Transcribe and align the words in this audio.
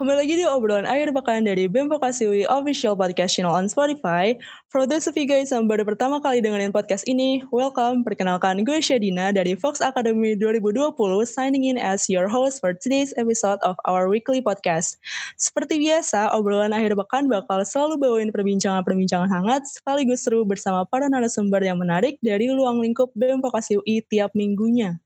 Kembali 0.00 0.16
lagi 0.16 0.32
di 0.40 0.48
obrolan 0.48 0.88
akhir 0.88 1.12
pekan 1.12 1.44
dari 1.44 1.68
BEM 1.68 1.92
Vokasi 1.92 2.24
UI 2.24 2.48
Official 2.48 2.96
Podcast 2.96 3.36
Channel 3.36 3.52
on 3.52 3.68
Spotify. 3.68 4.32
For 4.72 4.88
those 4.88 5.04
of 5.04 5.12
you 5.12 5.28
guys 5.28 5.52
yang 5.52 5.68
baru 5.68 5.84
pertama 5.84 6.24
kali 6.24 6.40
dengerin 6.40 6.72
podcast 6.72 7.04
ini, 7.04 7.44
welcome. 7.52 8.00
Perkenalkan 8.00 8.64
gue 8.64 8.80
Shadina 8.80 9.28
dari 9.28 9.52
Fox 9.52 9.84
Academy 9.84 10.40
2020, 10.40 10.96
signing 11.28 11.68
in 11.68 11.76
as 11.76 12.08
your 12.08 12.32
host 12.32 12.64
for 12.64 12.72
today's 12.72 13.12
episode 13.20 13.60
of 13.60 13.76
our 13.84 14.08
weekly 14.08 14.40
podcast. 14.40 14.96
Seperti 15.36 15.76
biasa, 15.76 16.32
obrolan 16.32 16.72
akhir 16.72 16.96
pekan 16.96 17.28
bakal 17.28 17.60
selalu 17.60 18.00
bawain 18.00 18.32
perbincangan-perbincangan 18.32 19.28
hangat 19.28 19.68
sekaligus 19.68 20.24
seru 20.24 20.48
bersama 20.48 20.88
para 20.88 21.12
narasumber 21.12 21.60
yang 21.60 21.76
menarik 21.76 22.16
dari 22.24 22.48
luang 22.48 22.80
lingkup 22.80 23.12
BEM 23.12 23.44
Vokasi 23.44 23.76
UI 23.76 24.00
tiap 24.08 24.32
minggunya. 24.32 24.96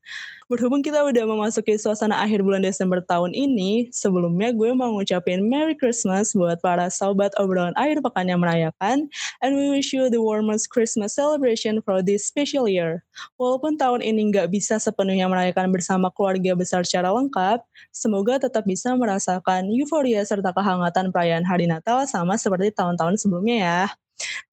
Berhubung 0.45 0.85
kita 0.85 1.01
udah 1.01 1.25
memasuki 1.25 1.73
suasana 1.73 2.21
akhir 2.21 2.45
bulan 2.45 2.61
Desember 2.61 3.01
tahun 3.01 3.33
ini, 3.33 3.89
sebelumnya 3.89 4.53
gue 4.53 4.77
mau 4.77 4.93
ngucapin 4.93 5.41
Merry 5.41 5.73
Christmas 5.73 6.37
buat 6.37 6.61
para 6.61 6.85
sahabat 6.85 7.33
obrolan 7.41 7.73
akhir 7.73 8.05
pekan 8.05 8.29
yang 8.29 8.45
merayakan, 8.45 9.09
and 9.41 9.51
we 9.57 9.73
wish 9.73 9.89
you 9.89 10.05
the 10.05 10.21
warmest 10.21 10.69
Christmas 10.69 11.17
celebration 11.17 11.81
for 11.81 12.05
this 12.05 12.29
special 12.29 12.69
year. 12.69 13.01
Walaupun 13.41 13.81
tahun 13.81 14.05
ini 14.05 14.29
nggak 14.29 14.53
bisa 14.53 14.77
sepenuhnya 14.77 15.25
merayakan 15.25 15.73
bersama 15.73 16.13
keluarga 16.13 16.53
besar 16.53 16.85
secara 16.85 17.09
lengkap, 17.09 17.65
semoga 17.89 18.37
tetap 18.37 18.69
bisa 18.69 18.93
merasakan 18.93 19.65
euforia 19.73 20.21
serta 20.21 20.53
kehangatan 20.53 21.09
perayaan 21.09 21.41
hari 21.41 21.65
Natal 21.65 22.05
sama 22.05 22.37
seperti 22.37 22.69
tahun-tahun 22.69 23.17
sebelumnya 23.17 23.57
ya. 23.57 23.81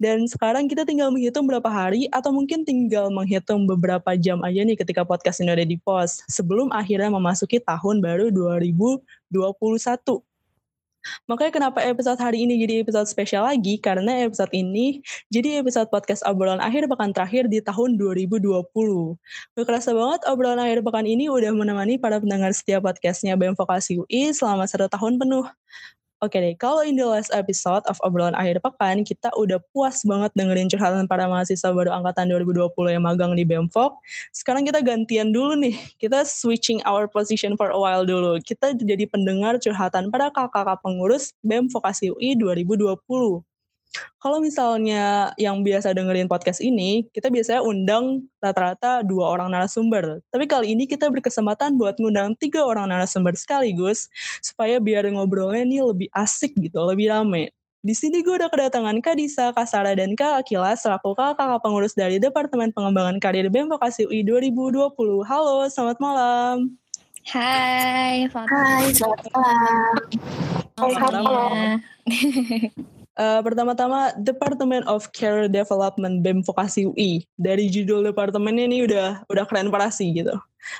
Dan 0.00 0.26
sekarang 0.26 0.66
kita 0.66 0.82
tinggal 0.82 1.14
menghitung 1.14 1.46
berapa 1.46 1.70
hari 1.70 2.10
atau 2.10 2.34
mungkin 2.34 2.66
tinggal 2.66 3.08
menghitung 3.14 3.64
beberapa 3.70 4.18
jam 4.18 4.42
aja 4.42 4.66
nih 4.66 4.74
ketika 4.74 5.06
podcast 5.06 5.38
ini 5.38 5.54
udah 5.54 5.68
di 5.68 5.78
post 5.78 6.26
sebelum 6.26 6.70
akhirnya 6.74 7.10
memasuki 7.12 7.62
tahun 7.62 8.02
baru 8.02 8.34
2021. 8.34 9.02
Makanya 11.26 11.50
kenapa 11.50 11.82
episode 11.82 12.18
hari 12.22 12.46
ini 12.46 12.62
jadi 12.62 12.86
episode 12.86 13.10
spesial 13.10 13.42
lagi, 13.42 13.78
karena 13.82 14.22
episode 14.22 14.54
ini 14.54 15.02
jadi 15.34 15.58
episode 15.58 15.90
podcast 15.90 16.22
obrolan 16.22 16.62
akhir 16.62 16.86
pekan 16.86 17.10
terakhir 17.10 17.50
di 17.50 17.58
tahun 17.58 17.98
2020. 17.98 18.62
Gak 19.58 19.66
kerasa 19.66 19.90
banget 19.92 20.20
obrolan 20.30 20.62
akhir 20.62 20.86
pekan 20.86 21.06
ini 21.06 21.26
udah 21.26 21.50
menemani 21.50 21.98
para 21.98 22.22
pendengar 22.22 22.54
setiap 22.54 22.86
podcastnya 22.86 23.34
BEM 23.34 23.58
Vokasi 23.58 23.98
UI 23.98 24.30
selama 24.30 24.66
satu 24.70 24.86
tahun 24.86 25.18
penuh. 25.18 25.46
Oke 26.22 26.38
deh, 26.38 26.54
kalau 26.54 26.86
in 26.86 26.94
the 26.94 27.02
last 27.02 27.34
episode 27.34 27.82
of 27.90 27.98
obrolan 28.06 28.30
akhir 28.38 28.62
pekan, 28.62 29.02
kita 29.02 29.34
udah 29.34 29.58
puas 29.74 30.06
banget 30.06 30.30
dengerin 30.38 30.70
curhatan 30.70 31.10
para 31.10 31.26
mahasiswa 31.26 31.74
baru 31.74 31.90
angkatan 31.90 32.30
2020 32.30 32.94
yang 32.94 33.02
magang 33.02 33.34
di 33.34 33.42
BEMFOK. 33.42 33.98
Sekarang 34.30 34.62
kita 34.62 34.86
gantian 34.86 35.34
dulu 35.34 35.58
nih, 35.58 35.74
kita 35.98 36.22
switching 36.22 36.78
our 36.86 37.10
position 37.10 37.58
for 37.58 37.74
a 37.74 37.78
while 37.82 38.06
dulu. 38.06 38.38
Kita 38.38 38.70
jadi 38.70 39.02
pendengar 39.10 39.58
curhatan 39.58 40.14
para 40.14 40.30
kakak-kakak 40.30 40.78
pengurus 40.86 41.34
BEM 41.42 41.66
Vokasi 41.66 42.14
UI 42.14 42.38
2020 42.38 43.42
kalau 44.22 44.38
misalnya 44.38 45.34
yang 45.36 45.60
biasa 45.66 45.92
dengerin 45.92 46.30
podcast 46.30 46.62
ini, 46.62 47.04
kita 47.12 47.28
biasanya 47.28 47.60
undang 47.60 48.24
rata-rata 48.38 49.02
dua 49.04 49.34
orang 49.34 49.52
narasumber. 49.52 50.22
Tapi 50.30 50.44
kali 50.46 50.72
ini 50.72 50.88
kita 50.88 51.10
berkesempatan 51.10 51.76
buat 51.76 51.98
ngundang 51.98 52.38
tiga 52.38 52.64
orang 52.64 52.88
narasumber 52.88 53.34
sekaligus, 53.36 54.08
supaya 54.40 54.78
biar 54.78 55.04
ngobrolnya 55.10 55.66
ini 55.66 55.78
lebih 55.82 56.08
asik 56.14 56.54
gitu, 56.56 56.80
lebih 56.86 57.12
rame. 57.12 57.52
Di 57.82 57.98
sini 57.98 58.22
gue 58.22 58.38
udah 58.38 58.46
kedatangan 58.46 59.02
Kak 59.02 59.18
Disa, 59.18 59.50
Kak 59.50 59.66
Sarah, 59.66 59.98
dan 59.98 60.14
Kak 60.14 60.46
Akila 60.46 60.78
selaku 60.78 61.18
kakak 61.18 61.58
pengurus 61.66 61.98
dari 61.98 62.22
Departemen 62.22 62.70
Pengembangan 62.70 63.18
Karir 63.18 63.50
BEM 63.50 63.74
Vokasi 63.74 64.06
UI 64.06 64.22
2020. 64.22 65.26
Halo, 65.26 65.66
selamat 65.66 65.98
malam. 65.98 66.78
Hai, 67.26 68.30
selamat 68.30 68.48
Hai, 68.54 68.84
selamat 68.94 69.26
malam. 69.34 69.94
Hai, 70.78 71.22
malam. 71.26 71.82
Uh, 73.12 73.40
pertama-tama 73.46 74.12
Department 74.20 74.84
of 74.88 75.08
Career 75.16 75.48
Development 75.48 76.20
BEM 76.20 76.44
Vokasi 76.44 76.88
UI. 76.88 77.24
Dari 77.40 77.68
judul 77.72 78.08
departemennya 78.12 78.64
ini 78.68 78.78
udah 78.84 79.24
udah 79.28 79.44
keren 79.48 79.72
parasi 79.72 80.12
gitu. 80.12 80.36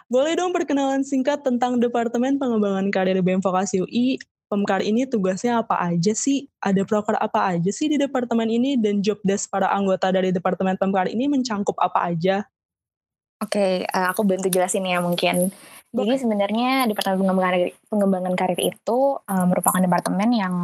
Boleh 0.07 0.39
dong 0.39 0.55
perkenalan 0.55 1.03
singkat 1.03 1.43
tentang 1.43 1.83
Departemen 1.83 2.39
Pengembangan 2.39 2.87
Karir 2.95 3.19
BEM 3.21 3.43
Vokasi 3.43 3.83
UI. 3.83 4.21
Pemkar 4.53 4.85
ini 4.85 5.09
tugasnya 5.09 5.65
apa 5.65 5.81
aja 5.81 6.13
sih? 6.13 6.45
Ada 6.61 6.85
proker 6.85 7.17
apa 7.17 7.57
aja 7.57 7.73
sih 7.73 7.89
di 7.89 7.97
departemen 7.97 8.53
ini 8.53 8.77
dan 8.77 9.01
job 9.01 9.17
desk 9.25 9.49
para 9.49 9.73
anggota 9.73 10.13
dari 10.13 10.29
Departemen 10.29 10.77
Pemkar 10.77 11.09
ini 11.09 11.25
mencangkup 11.25 11.73
apa 11.81 12.13
aja? 12.13 12.45
Oke, 13.41 13.57
okay, 13.57 13.89
uh, 13.89 14.13
aku 14.13 14.29
bantu 14.29 14.53
jelasin 14.53 14.85
ya 14.85 15.01
mungkin. 15.01 15.49
Jadi 15.93 16.15
sebenarnya 16.21 16.85
Departemen 16.85 17.25
Pengembangan 17.25 17.49
Karir, 17.49 17.73
Pengembangan 17.89 18.35
Karir 18.37 18.61
itu 18.61 18.99
uh, 19.25 19.47
merupakan 19.49 19.81
departemen 19.81 20.31
yang 20.37 20.55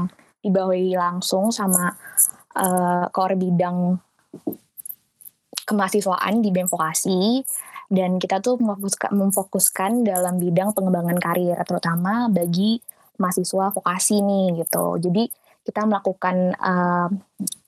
dibawahi 0.43 0.95
langsung 0.95 1.51
sama 1.51 1.93
uh, 2.57 3.07
core 3.11 3.37
bidang 3.39 3.99
kemahasiswaan 5.69 6.41
di 6.41 6.49
BEM 6.49 6.69
Vokasi 6.71 7.45
dan 7.89 8.21
kita 8.21 8.41
tuh 8.45 8.61
memfokuskan, 8.61 9.13
memfokuskan 9.13 10.05
dalam 10.05 10.37
bidang 10.37 10.73
pengembangan 10.77 11.17
karir 11.21 11.57
terutama 11.65 12.29
bagi 12.29 12.81
mahasiswa 13.19 13.75
vokasi 13.75 14.23
nih 14.23 14.63
gitu. 14.65 15.01
Jadi 15.01 15.29
kita 15.65 15.85
melakukan 15.85 16.57
uh, 16.57 17.09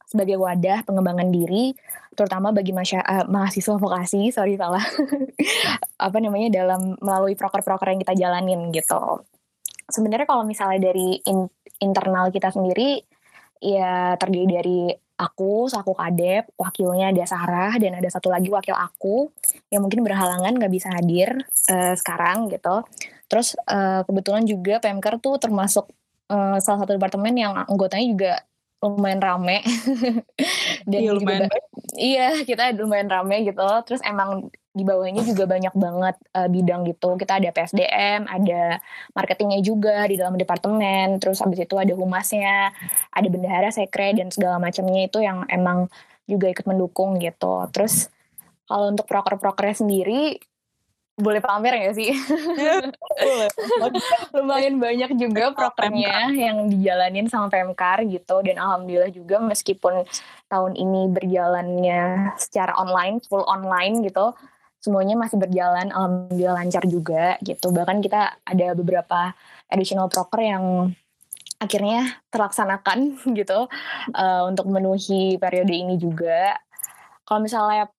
sebagai 0.08 0.40
wadah 0.40 0.82
pengembangan 0.84 1.28
diri 1.28 1.72
terutama 2.14 2.52
bagi 2.52 2.76
masya, 2.76 3.00
uh, 3.00 3.26
mahasiswa 3.28 3.76
vokasi, 3.80 4.28
sorry 4.28 4.60
salah. 4.60 4.84
apa 6.06 6.16
namanya 6.20 6.52
dalam 6.52 6.96
melalui 7.00 7.36
proker-proker 7.36 7.92
yang 7.92 8.00
kita 8.04 8.14
jalanin 8.16 8.68
gitu. 8.72 9.24
Sebenarnya 9.90 10.26
kalau 10.26 10.46
misalnya 10.46 10.90
dari 10.90 11.18
in, 11.26 11.46
internal 11.82 12.30
kita 12.30 12.54
sendiri 12.54 13.02
ya 13.60 14.16
terdiri 14.16 14.46
dari 14.48 14.80
aku, 15.20 15.68
aku 15.68 15.92
kadep, 15.92 16.48
wakilnya 16.56 17.12
ada 17.12 17.24
Sarah 17.28 17.76
dan 17.76 18.00
ada 18.00 18.08
satu 18.08 18.32
lagi 18.32 18.48
wakil 18.48 18.72
aku 18.72 19.28
yang 19.68 19.84
mungkin 19.84 20.00
berhalangan 20.00 20.56
nggak 20.56 20.72
bisa 20.72 20.88
hadir 20.96 21.44
uh, 21.68 21.92
sekarang 21.92 22.48
gitu. 22.48 22.80
Terus 23.28 23.54
uh, 23.68 24.00
kebetulan 24.08 24.48
juga 24.48 24.80
PMKR 24.80 25.20
tuh 25.20 25.36
termasuk 25.36 25.92
uh, 26.32 26.56
salah 26.58 26.78
satu 26.82 26.96
departemen 26.96 27.36
yang 27.36 27.52
anggotanya 27.68 28.06
juga 28.08 28.32
lumayan 28.80 29.20
rame 29.20 29.60
dan 30.90 31.00
iya, 31.04 31.10
lumayan 31.12 31.46
juga, 31.46 31.58
iya 32.00 32.28
kita 32.44 32.72
lumayan 32.80 33.12
rame 33.12 33.44
gitu 33.44 33.68
terus 33.84 34.00
emang 34.02 34.48
di 34.70 34.86
bawahnya 34.86 35.26
juga 35.26 35.50
banyak 35.50 35.74
banget 35.74 36.16
uh, 36.30 36.46
bidang 36.46 36.86
gitu. 36.86 37.18
Kita 37.18 37.42
ada 37.42 37.50
PSDM, 37.50 38.30
ada 38.30 38.78
marketingnya 39.18 39.60
juga 39.66 40.06
di 40.06 40.14
dalam 40.14 40.38
departemen, 40.38 41.18
terus 41.18 41.42
habis 41.42 41.58
itu 41.58 41.74
ada 41.74 41.90
humasnya, 41.98 42.70
ada 43.10 43.28
bendahara, 43.28 43.74
sekre 43.74 44.14
dan 44.14 44.30
segala 44.30 44.62
macamnya 44.62 45.10
itu 45.10 45.18
yang 45.18 45.42
emang 45.50 45.90
juga 46.30 46.46
ikut 46.54 46.70
mendukung 46.70 47.18
gitu. 47.18 47.66
Terus 47.74 48.06
kalau 48.70 48.94
untuk 48.94 49.10
proker-prokernya 49.10 49.82
sendiri 49.82 50.38
boleh 51.20 51.40
pamer 51.44 51.88
ya 51.88 51.90
sih? 51.94 52.10
Boleh. 53.20 53.50
Lumayan 54.32 54.80
banyak 54.80 55.12
juga 55.20 55.52
prokernya 55.52 56.32
yang 56.32 56.72
dijalanin 56.72 57.28
sama 57.28 57.52
PMKR 57.52 58.08
gitu 58.08 58.40
dan 58.40 58.56
alhamdulillah 58.56 59.12
juga 59.12 59.36
meskipun 59.44 60.08
tahun 60.48 60.72
ini 60.74 61.12
berjalannya 61.12 62.34
secara 62.40 62.74
online, 62.80 63.20
full 63.22 63.44
online 63.44 64.00
gitu, 64.02 64.32
semuanya 64.80 65.14
masih 65.20 65.36
berjalan 65.36 65.92
alhamdulillah 65.92 66.56
lancar 66.64 66.88
juga 66.88 67.36
gitu 67.44 67.68
bahkan 67.70 68.00
kita 68.00 68.40
ada 68.48 68.72
beberapa 68.72 69.36
additional 69.68 70.08
proker 70.08 70.40
yang 70.40 70.64
akhirnya 71.60 72.16
terlaksanakan 72.32 73.20
gitu 73.38 73.68
uh, 74.16 74.42
untuk 74.48 74.72
memenuhi 74.72 75.36
periode 75.36 75.70
ini 75.76 76.00
juga 76.00 76.56
kalau 77.28 77.44
misalnya 77.44 77.92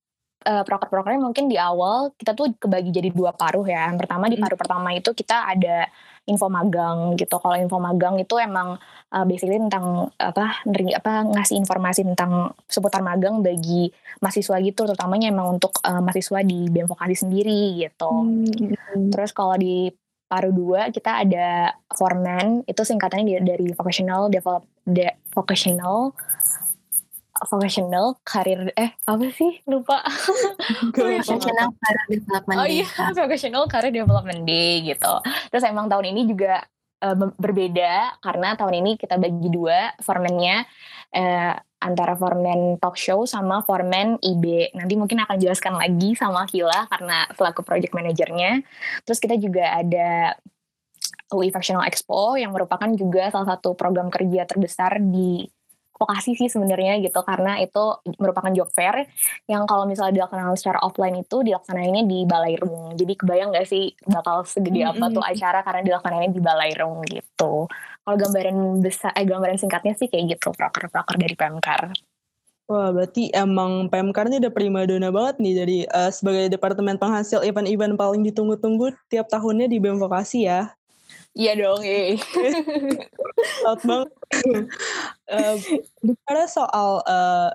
uh, 0.45 0.63
proker-prokernya 0.65 1.21
mungkin 1.21 1.47
di 1.47 1.57
awal 1.57 2.13
kita 2.17 2.33
tuh 2.33 2.53
kebagi 2.57 2.89
jadi 2.89 3.09
dua 3.13 3.33
paruh 3.33 3.65
ya 3.65 3.89
yang 3.89 3.97
pertama 3.97 4.27
di 4.27 4.37
hmm. 4.37 4.43
paruh 4.45 4.59
pertama 4.59 4.89
itu 4.93 5.13
kita 5.13 5.49
ada 5.49 5.89
info 6.29 6.47
magang 6.53 7.17
gitu 7.17 7.41
kalau 7.41 7.57
info 7.57 7.81
magang 7.81 8.21
itu 8.21 8.37
emang 8.37 8.77
uh, 9.09 9.25
basically 9.25 9.57
tentang 9.57 10.13
apa 10.21 10.61
neri 10.69 10.93
apa 10.93 11.25
ngasih 11.25 11.57
informasi 11.57 12.05
tentang 12.13 12.53
seputar 12.69 13.01
magang 13.01 13.41
bagi 13.41 13.89
mahasiswa 14.21 14.61
gitu 14.61 14.85
terutamanya 14.85 15.33
emang 15.33 15.57
untuk 15.57 15.81
uh, 15.81 15.97
mahasiswa 15.97 16.45
di 16.45 16.69
BEM 16.69 16.85
Vokasi 16.85 17.25
sendiri 17.25 17.81
gitu. 17.81 18.09
Hmm. 18.09 19.09
Terus 19.09 19.33
kalau 19.33 19.57
di 19.57 19.89
paruh 20.31 20.53
dua 20.55 20.87
kita 20.93 21.27
ada 21.27 21.75
foreman 21.91 22.63
itu 22.63 22.81
singkatannya 22.87 23.43
dari 23.43 23.75
vocational 23.75 24.31
develop 24.31 24.63
de, 24.87 25.11
vocational 25.35 26.15
vocational 27.49 28.17
karir 28.21 28.69
eh 28.77 28.93
apa 29.05 29.25
sih? 29.33 29.61
Lupa. 29.65 30.01
Vocational 30.95 31.73
career 31.77 32.07
development 32.21 32.57
oh 32.59 32.67
iya 32.67 32.87
vocational 33.13 33.63
career 33.65 33.93
development 33.93 34.41
day 34.45 34.85
gitu. 34.85 35.13
Terus 35.49 35.63
emang 35.65 35.89
tahun 35.89 36.13
ini 36.13 36.21
juga 36.29 36.61
uh, 37.01 37.17
berbeda 37.35 38.21
karena 38.21 38.53
tahun 38.53 38.85
ini 38.85 38.91
kita 39.01 39.17
bagi 39.17 39.49
dua 39.49 39.97
formennya 39.99 40.63
uh, 41.17 41.53
antara 41.81 42.13
formen 42.13 42.77
talk 42.77 42.93
show 42.93 43.25
sama 43.25 43.65
formen 43.65 44.21
IB. 44.21 44.77
Nanti 44.77 44.93
mungkin 44.93 45.25
akan 45.25 45.37
jelaskan 45.41 45.73
lagi 45.81 46.13
sama 46.13 46.45
Kila 46.45 46.85
karena 46.93 47.25
selaku 47.33 47.65
project 47.65 47.97
manajernya. 47.97 48.61
Terus 49.01 49.17
kita 49.17 49.35
juga 49.41 49.65
ada 49.73 50.37
UI 51.33 51.49
Factional 51.49 51.87
Expo 51.89 52.37
yang 52.37 52.53
merupakan 52.53 52.87
juga 52.93 53.33
salah 53.33 53.57
satu 53.57 53.73
program 53.73 54.13
kerja 54.13 54.45
terbesar 54.45 55.01
di 55.01 55.47
vokasi 56.01 56.33
sih 56.33 56.49
sebenarnya 56.49 56.97
gitu 57.05 57.21
karena 57.21 57.61
itu 57.61 58.01
merupakan 58.17 58.49
job 58.49 58.69
fair 58.73 59.05
yang 59.45 59.69
kalau 59.69 59.85
misalnya 59.85 60.25
dilaksanakan 60.25 60.57
secara 60.57 60.81
offline 60.81 61.21
itu 61.21 61.45
dilaksanainnya 61.45 62.09
di 62.09 62.25
Balairung. 62.25 62.97
Jadi 62.97 63.13
kebayang 63.13 63.53
gak 63.53 63.69
sih 63.69 63.93
bakal 64.09 64.41
segede 64.49 64.81
apa 64.81 65.13
tuh 65.13 65.21
acara 65.21 65.61
karena 65.61 65.81
dilaksanainnya 65.85 66.33
di 66.33 66.41
Balairung 66.41 67.05
gitu. 67.05 67.69
Kalau 68.01 68.17
gambaran 68.17 68.81
besar 68.81 69.13
eh 69.13 69.29
gambaran 69.29 69.61
singkatnya 69.61 69.93
sih 69.93 70.09
kayak 70.09 70.37
gitu 70.37 70.49
proker-proker 70.57 71.15
dari 71.21 71.37
Pemkar. 71.37 71.93
Wah, 72.71 72.87
berarti 72.95 73.27
emang 73.35 73.91
Pemkar 73.91 74.31
ini 74.31 74.39
udah 74.39 74.53
prima 74.55 74.87
dona 74.87 75.11
banget 75.11 75.43
nih 75.43 75.53
dari 75.59 75.77
uh, 75.91 76.07
sebagai 76.07 76.47
departemen 76.47 76.95
penghasil 76.95 77.43
event-event 77.43 77.99
paling 77.99 78.23
ditunggu-tunggu 78.23 78.95
tiap 79.11 79.27
tahunnya 79.27 79.67
di 79.67 79.77
BEM 79.83 79.99
Vokasi 79.99 80.47
ya. 80.47 80.71
Iya 81.31 81.55
dong, 81.55 81.81
eh. 81.87 82.19
Laut 83.63 83.81
banget. 83.87 84.09
uh, 85.31 85.55
bicara 86.03 86.43
soal 86.43 86.99
uh, 87.07 87.49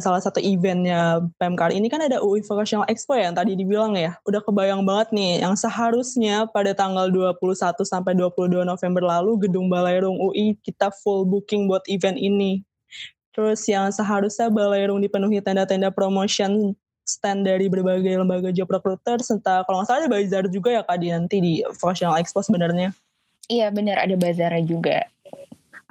salah 0.00 0.22
satu 0.22 0.38
eventnya 0.42 1.22
Pemkar 1.36 1.74
ini 1.74 1.90
kan 1.90 2.00
ada 2.00 2.22
UI 2.22 2.40
Vocational 2.42 2.86
Expo 2.88 3.18
ya 3.18 3.30
yang 3.30 3.36
tadi 3.38 3.54
dibilang 3.54 3.94
ya. 3.94 4.18
Udah 4.26 4.42
kebayang 4.42 4.82
banget 4.82 5.14
nih 5.14 5.42
yang 5.42 5.54
seharusnya 5.54 6.50
pada 6.50 6.74
tanggal 6.74 7.10
21 7.10 7.38
sampai 7.86 8.14
22 8.18 8.66
November 8.66 9.02
lalu 9.02 9.46
gedung 9.46 9.70
Balairung 9.70 10.18
UI 10.18 10.58
kita 10.62 10.90
full 10.90 11.22
booking 11.22 11.70
buat 11.70 11.86
event 11.86 12.18
ini. 12.18 12.62
Terus 13.30 13.64
yang 13.70 13.90
seharusnya 13.94 14.50
Balairung 14.50 14.98
dipenuhi 14.98 15.38
tenda-tenda 15.38 15.94
promotion 15.94 16.74
stand 17.02 17.44
dari 17.44 17.66
berbagai 17.66 18.14
lembaga 18.14 18.54
job 18.54 18.70
recruiter 18.70 19.18
serta 19.18 19.66
kalau 19.66 19.82
nggak 19.82 19.88
salah 19.90 20.00
ada 20.06 20.10
bazar 20.10 20.44
juga 20.46 20.70
ya 20.70 20.86
Kak 20.86 21.02
di 21.02 21.10
nanti 21.10 21.36
di 21.42 21.52
Vocational 21.82 22.18
Expo 22.22 22.40
sebenarnya. 22.40 22.94
Iya 23.50 23.70
benar 23.74 24.02
ada 24.02 24.14
bazarnya 24.14 24.62
juga. 24.62 25.06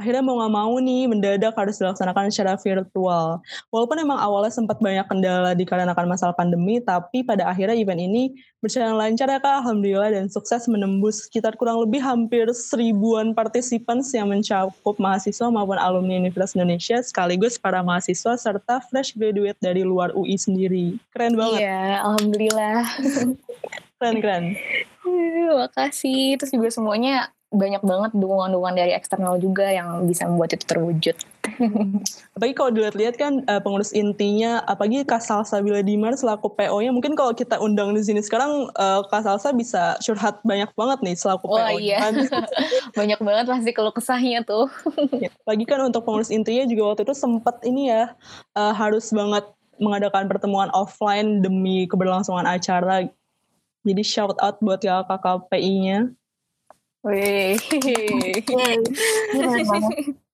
Akhirnya 0.02 0.26
mau 0.26 0.42
nggak 0.42 0.54
mau 0.58 0.74
nih 0.82 1.06
mendadak 1.06 1.54
harus 1.54 1.78
dilaksanakan 1.78 2.34
secara 2.34 2.58
virtual. 2.58 3.38
Walaupun 3.70 4.02
emang 4.02 4.18
awalnya 4.18 4.50
sempat 4.50 4.82
banyak 4.82 5.06
kendala 5.06 5.54
dikarenakan 5.54 6.10
masalah 6.10 6.34
pandemi, 6.34 6.82
tapi 6.82 7.22
pada 7.22 7.46
akhirnya 7.46 7.78
event 7.78 8.02
ini 8.02 8.34
berjalan 8.66 8.98
lancar 8.98 9.30
ya 9.30 9.38
kak, 9.38 9.62
alhamdulillah 9.62 10.10
dan 10.10 10.26
sukses 10.26 10.66
menembus 10.66 11.30
sekitar 11.30 11.54
kurang 11.54 11.86
lebih 11.86 12.02
hampir 12.02 12.50
seribuan 12.50 13.38
partisipan 13.38 14.02
yang 14.10 14.34
mencakup 14.34 14.98
mahasiswa 14.98 15.54
maupun 15.54 15.78
alumni 15.78 16.18
Universitas 16.18 16.58
Indonesia 16.58 16.98
sekaligus 17.06 17.62
para 17.62 17.86
mahasiswa 17.86 18.34
serta 18.42 18.82
fresh 18.90 19.14
graduate 19.14 19.62
dari 19.62 19.86
luar 19.86 20.18
UI 20.18 20.34
sendiri. 20.34 20.98
Keren 21.14 21.38
banget. 21.38 21.62
Iya, 21.62 22.02
alhamdulillah. 22.10 22.82
keren 24.02 24.18
keren. 24.18 24.46
Terima 25.06 25.70
kasih. 25.78 26.42
Terus 26.42 26.58
juga 26.58 26.74
semuanya 26.74 27.30
banyak 27.52 27.84
banget 27.84 28.12
dukungan-dukungan 28.16 28.76
dari 28.80 28.96
eksternal 28.96 29.36
juga 29.36 29.68
yang 29.68 30.08
bisa 30.08 30.24
membuat 30.24 30.56
itu 30.56 30.64
terwujud. 30.64 31.18
apalagi 32.36 32.56
kalau 32.56 32.72
dilihat-lihat 32.72 33.20
kan 33.20 33.44
uh, 33.52 33.60
pengurus 33.60 33.92
intinya, 33.92 34.64
apalagi 34.72 35.04
Kak 35.04 35.20
Salsa 35.20 35.60
Bila 35.60 35.84
Dimar 35.84 36.16
selaku 36.16 36.56
PO-nya, 36.56 36.96
mungkin 36.96 37.12
kalau 37.20 37.36
kita 37.36 37.60
undang 37.60 37.92
di 37.92 38.08
sini 38.08 38.24
sekarang 38.24 38.72
uh, 38.80 39.04
Kak 39.04 39.28
Salsa 39.28 39.52
bisa 39.52 40.00
curhat 40.00 40.40
banyak 40.48 40.72
banget 40.80 41.04
nih 41.04 41.16
selaku 41.20 41.52
PO. 41.52 41.60
Oh 41.60 41.76
iya, 41.76 42.00
banyak 43.00 43.20
banget 43.20 43.46
pasti 43.52 43.72
kalau 43.76 43.92
kesahnya 43.92 44.48
tuh. 44.48 44.72
ya, 45.24 45.28
apalagi 45.44 45.66
kan 45.68 45.84
untuk 45.84 46.08
pengurus 46.08 46.32
intinya 46.32 46.64
juga 46.64 46.96
waktu 46.96 47.04
itu 47.04 47.16
sempat 47.20 47.60
ini 47.68 47.92
ya 47.92 48.16
uh, 48.56 48.72
harus 48.72 49.12
banget 49.12 49.44
mengadakan 49.76 50.32
pertemuan 50.32 50.72
offline 50.72 51.44
demi 51.44 51.84
keberlangsungan 51.84 52.48
acara. 52.48 53.12
Jadi 53.84 54.04
shout 54.08 54.40
out 54.40 54.56
buat 54.64 54.80
kakak 54.80 55.52
PI-nya. 55.52 56.16
Wih. 57.02 57.58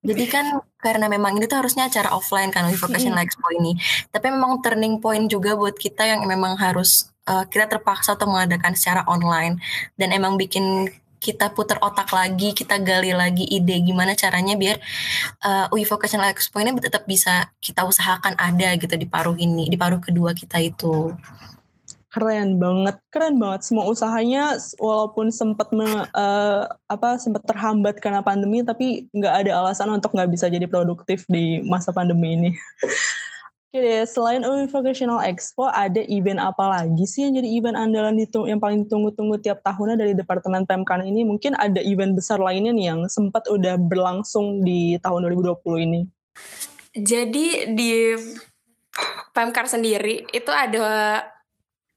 Jadi 0.08 0.24
kan 0.32 0.64
karena 0.80 1.12
memang 1.12 1.36
ini 1.36 1.48
tuh 1.48 1.60
harusnya 1.64 1.88
acara 1.88 2.16
offline 2.16 2.52
kan 2.52 2.68
mm. 2.68 3.24
Expo 3.24 3.48
ini. 3.56 3.76
Tapi 4.12 4.28
memang 4.32 4.60
turning 4.64 5.00
point 5.04 5.28
juga 5.28 5.56
buat 5.56 5.76
kita 5.76 6.04
yang 6.08 6.24
memang 6.28 6.56
harus 6.60 7.12
uh, 7.28 7.44
kita 7.48 7.68
terpaksa 7.68 8.16
atau 8.16 8.28
mengadakan 8.28 8.76
secara 8.76 9.04
online 9.08 9.60
dan 10.00 10.16
emang 10.16 10.40
bikin 10.40 10.92
kita 11.18 11.50
putar 11.50 11.82
otak 11.82 12.14
lagi, 12.14 12.54
kita 12.54 12.78
gali 12.78 13.10
lagi 13.10 13.42
ide 13.50 13.82
gimana 13.82 14.14
caranya 14.14 14.54
biar 14.54 14.78
uh, 15.42 15.66
UI 15.74 15.82
Vocational 15.84 16.30
Expo 16.30 16.62
ini 16.62 16.78
tetap 16.78 17.10
bisa 17.10 17.50
kita 17.58 17.84
usahakan 17.90 18.38
ada 18.38 18.70
gitu 18.78 18.94
di 18.94 19.10
paruh 19.10 19.34
ini, 19.34 19.66
di 19.66 19.76
paruh 19.76 19.98
kedua 19.98 20.38
kita 20.38 20.62
itu 20.62 21.10
keren 22.08 22.56
banget 22.56 22.96
keren 23.12 23.36
banget 23.36 23.68
semua 23.68 23.84
usahanya 23.84 24.56
walaupun 24.80 25.28
sempat 25.28 25.68
uh, 25.76 26.64
apa 26.88 27.20
sempat 27.20 27.44
terhambat 27.44 28.00
karena 28.00 28.24
pandemi 28.24 28.64
tapi 28.64 29.12
nggak 29.12 29.34
ada 29.44 29.52
alasan 29.60 29.92
untuk 29.92 30.16
nggak 30.16 30.32
bisa 30.32 30.48
jadi 30.48 30.64
produktif 30.72 31.28
di 31.28 31.60
masa 31.68 31.92
pandemi 31.92 32.40
ini 32.40 32.52
Oke 33.68 33.84
deh, 33.84 34.08
selain 34.08 34.48
UI 34.48 34.64
Vocational 34.72 35.20
Expo, 35.28 35.68
ada 35.68 36.00
event 36.08 36.40
apa 36.40 36.72
lagi 36.72 37.04
sih 37.04 37.28
yang 37.28 37.36
jadi 37.36 37.52
event 37.52 37.76
andalan 37.76 38.16
ditung 38.16 38.48
yang 38.48 38.64
paling 38.64 38.88
ditunggu-tunggu 38.88 39.44
tiap 39.44 39.60
tahunnya 39.60 40.00
dari 40.00 40.16
Departemen 40.16 40.64
Pemkan 40.64 41.04
ini? 41.04 41.28
Mungkin 41.28 41.52
ada 41.52 41.84
event 41.84 42.16
besar 42.16 42.40
lainnya 42.40 42.72
nih 42.72 42.96
yang 42.96 43.12
sempat 43.12 43.44
udah 43.52 43.76
berlangsung 43.76 44.64
di 44.64 44.96
tahun 45.04 45.28
2020 45.30 45.84
ini. 45.84 46.02
Jadi 46.96 47.76
di 47.76 48.16
Pemkar 49.36 49.68
sendiri 49.68 50.26
itu 50.32 50.50
ada 50.50 51.22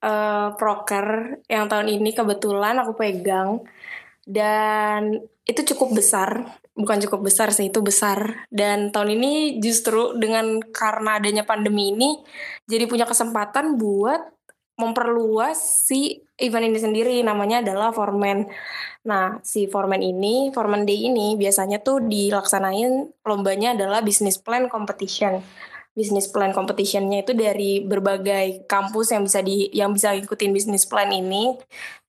uh, 0.01 0.57
yang 1.49 1.65
tahun 1.69 1.89
ini 1.89 2.11
kebetulan 2.17 2.77
aku 2.81 2.97
pegang. 2.97 3.65
Dan 4.25 5.21
itu 5.49 5.61
cukup 5.75 5.97
besar. 6.01 6.61
Bukan 6.77 7.03
cukup 7.05 7.29
besar 7.29 7.53
sih 7.53 7.69
itu 7.69 7.81
besar. 7.81 8.49
Dan 8.53 8.93
tahun 8.93 9.17
ini 9.21 9.59
justru 9.61 10.17
dengan 10.17 10.61
karena 10.71 11.21
adanya 11.21 11.45
pandemi 11.45 11.93
ini 11.93 12.21
jadi 12.69 12.87
punya 12.87 13.05
kesempatan 13.09 13.77
buat 13.77 14.21
memperluas 14.81 15.61
si 15.61 16.25
event 16.41 16.73
ini 16.73 16.79
sendiri. 16.81 17.17
Namanya 17.21 17.61
adalah 17.61 17.93
Formen. 17.93 18.49
Nah, 19.05 19.41
si 19.45 19.69
Formen 19.69 20.01
ini, 20.01 20.49
Formen 20.53 20.89
Day 20.89 21.09
ini 21.09 21.37
biasanya 21.37 21.85
tuh 21.85 22.01
dilaksanain 22.05 23.13
lombanya 23.29 23.77
adalah 23.77 24.01
business 24.01 24.41
plan 24.41 24.73
competition 24.73 25.45
bisnis 26.01 26.33
plan 26.33 26.57
competitionnya 26.57 27.21
itu 27.21 27.37
dari 27.37 27.85
berbagai 27.85 28.65
kampus 28.65 29.13
yang 29.13 29.29
bisa 29.29 29.45
di 29.45 29.69
yang 29.77 29.93
bisa 29.93 30.17
ikutin 30.17 30.57
bisnis 30.57 30.89
plan 30.89 31.13
ini. 31.13 31.61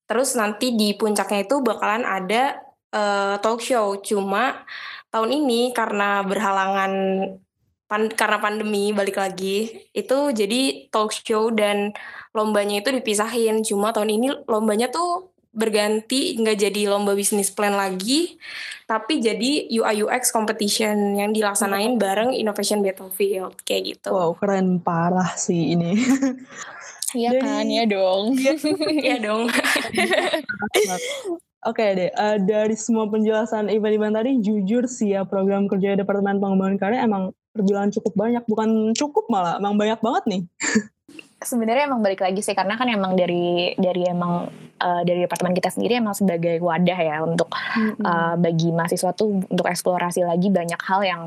Terus 0.07 0.39
nanti 0.39 0.71
di 0.79 0.95
puncaknya 0.95 1.43
itu 1.43 1.59
bakalan 1.59 2.07
ada 2.07 2.63
uh, 2.95 3.35
talk 3.43 3.59
show. 3.59 3.99
Cuma 3.99 4.63
tahun 5.11 5.43
ini 5.43 5.75
karena 5.75 6.23
berhalangan 6.23 6.91
pan, 7.91 8.07
karena 8.11 8.39
pandemi 8.39 8.95
balik 8.95 9.19
lagi 9.19 9.87
itu 9.91 10.17
jadi 10.31 10.87
talk 10.91 11.11
show 11.11 11.51
dan 11.51 11.91
lombanya 12.31 12.79
itu 12.79 12.95
dipisahin. 12.95 13.63
Cuma 13.67 13.91
tahun 13.91 14.15
ini 14.15 14.27
lombanya 14.47 14.87
tuh 14.87 15.30
berganti 15.51 16.39
nggak 16.39 16.63
jadi 16.63 16.81
lomba 16.87 17.11
bisnis 17.11 17.51
plan 17.51 17.75
lagi 17.75 18.39
tapi 18.87 19.19
jadi 19.23 19.71
UI 19.71 20.03
UX 20.03 20.35
competition 20.35 21.15
yang 21.15 21.31
dilaksanain 21.31 21.95
bareng 21.95 22.35
Innovation 22.35 22.83
Battlefield 22.83 23.55
kayak 23.63 23.95
gitu. 23.95 24.11
Wow, 24.11 24.35
keren 24.35 24.83
parah 24.83 25.31
sih 25.39 25.79
ini. 25.79 25.95
Iya 27.15 27.39
kan, 27.39 27.67
ya 27.67 27.83
dong. 27.87 28.35
Iya 29.03 29.17
dong. 29.19 29.47
Oke 31.61 31.61
okay 31.61 31.89
deh, 31.93 32.09
uh, 32.17 32.41
dari 32.41 32.73
semua 32.73 33.05
penjelasan 33.05 33.69
event-event 33.69 34.17
tadi, 34.17 34.41
jujur 34.41 34.89
sih 34.89 35.13
ya 35.13 35.29
program 35.29 35.69
kerja 35.69 35.93
Departemen 35.93 36.41
Pengembangan 36.41 36.77
Karya 36.81 37.05
emang 37.05 37.37
perjalanan 37.53 37.93
cukup 37.93 38.17
banyak, 38.17 38.43
bukan 38.49 38.97
cukup 38.97 39.29
malah, 39.29 39.61
emang 39.61 39.77
banyak 39.77 40.01
banget 40.01 40.23
nih. 40.25 40.41
sebenarnya 41.41 41.89
emang 41.89 42.05
balik 42.05 42.21
lagi 42.21 42.45
sih 42.45 42.53
karena 42.53 42.77
kan 42.77 42.85
emang 42.85 43.17
dari 43.17 43.73
dari 43.75 44.05
emang 44.05 44.45
uh, 44.77 45.01
dari 45.01 45.25
departemen 45.25 45.57
kita 45.57 45.73
sendiri 45.73 45.97
emang 45.97 46.13
sebagai 46.13 46.61
wadah 46.61 46.99
ya 47.01 47.17
untuk 47.25 47.49
mm-hmm. 47.49 48.05
uh, 48.05 48.35
bagi 48.37 48.69
mahasiswa 48.69 49.11
tuh 49.17 49.41
untuk 49.49 49.65
eksplorasi 49.65 50.21
lagi 50.21 50.53
banyak 50.53 50.77
hal 50.85 51.01
yang 51.01 51.21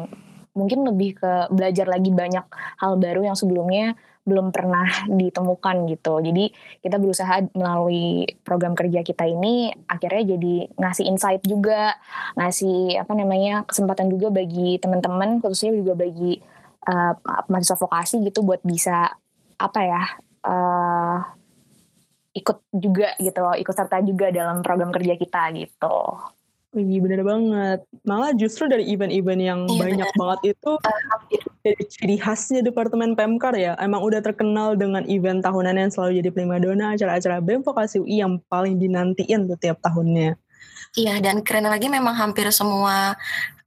mungkin 0.54 0.87
lebih 0.87 1.18
ke 1.18 1.50
belajar 1.50 1.90
lagi 1.90 2.14
banyak 2.14 2.47
hal 2.78 2.94
baru 2.94 3.26
yang 3.26 3.35
sebelumnya 3.35 3.99
belum 4.25 4.56
pernah 4.56 4.88
ditemukan 5.04 5.85
gitu. 5.92 6.16
Jadi 6.25 6.49
kita 6.80 6.97
berusaha 6.97 7.44
melalui 7.52 8.25
program 8.40 8.73
kerja 8.73 9.04
kita 9.04 9.28
ini 9.28 9.68
akhirnya 9.85 10.38
jadi 10.38 10.73
ngasih 10.80 11.04
insight 11.12 11.42
juga, 11.44 11.92
ngasih 12.40 13.04
apa 13.04 13.12
namanya 13.12 13.68
kesempatan 13.68 14.09
juga 14.09 14.33
bagi 14.33 14.80
teman-teman 14.80 15.44
khususnya 15.44 15.76
juga 15.76 15.92
bagi 15.92 16.40
uh, 16.88 17.12
mahasiswa 17.52 17.76
vokasi 17.76 18.25
gitu 18.25 18.40
buat 18.40 18.64
bisa 18.64 19.12
apa 19.58 19.80
ya 19.82 20.02
uh, 20.44 21.18
ikut 22.34 22.58
juga 22.75 23.14
gitu 23.23 23.38
loh, 23.38 23.54
ikut 23.54 23.75
serta 23.75 24.02
juga 24.02 24.34
dalam 24.34 24.61
program 24.61 24.90
kerja 24.90 25.14
kita 25.14 25.54
gitu. 25.54 25.96
Wih 26.75 26.99
bener 26.99 27.23
banget. 27.23 27.87
Malah 28.02 28.34
justru 28.34 28.66
dari 28.66 28.90
event-event 28.90 29.38
yang 29.38 29.61
iya, 29.70 29.78
banyak 29.78 30.11
bener. 30.11 30.18
banget 30.18 30.40
itu 30.58 30.70
jadi 31.62 31.82
ciri 31.87 32.16
khasnya 32.18 32.61
Departemen 32.66 33.14
Pemkar 33.14 33.54
ya. 33.54 33.78
Emang 33.78 34.02
udah 34.02 34.18
terkenal 34.18 34.75
dengan 34.75 35.06
event 35.06 35.38
tahunan 35.38 35.78
yang 35.78 35.90
selalu 35.94 36.18
jadi 36.18 36.30
primadona 36.34 36.99
acara-acara 36.99 37.38
BEM 37.38 37.62
Vokasi 37.62 38.02
UI 38.02 38.26
yang 38.26 38.42
paling 38.50 38.82
dinantiin 38.82 39.46
tuh 39.46 39.54
tiap 39.54 39.78
tahunnya. 39.87 40.34
Iya, 40.99 41.23
dan 41.23 41.46
keren 41.46 41.70
lagi 41.70 41.87
memang 41.87 42.18
hampir 42.18 42.50
semua 42.50 43.14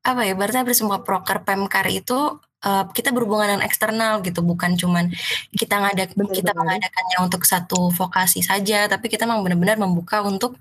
apa 0.04 0.22
ya, 0.28 0.36
berarti 0.36 0.60
hampir 0.60 0.76
semua 0.76 1.00
proker 1.00 1.48
Pemkar 1.48 1.88
itu 1.88 2.40
uh, 2.64 2.86
kita 2.90 3.14
berhubungan 3.14 3.58
dengan 3.58 3.64
eksternal 3.66 4.22
gitu, 4.24 4.42
bukan 4.42 4.78
cuman 4.78 5.12
kita 5.54 5.76
ngadak 5.78 6.14
benar, 6.16 6.34
kita 6.34 6.52
mengadakannya 6.56 7.18
untuk 7.22 7.42
satu 7.44 7.90
vokasi 7.94 8.42
saja, 8.46 8.88
tapi 8.90 9.10
kita 9.12 9.28
memang 9.28 9.44
benar-benar 9.44 9.78
membuka 9.78 10.24
untuk 10.24 10.58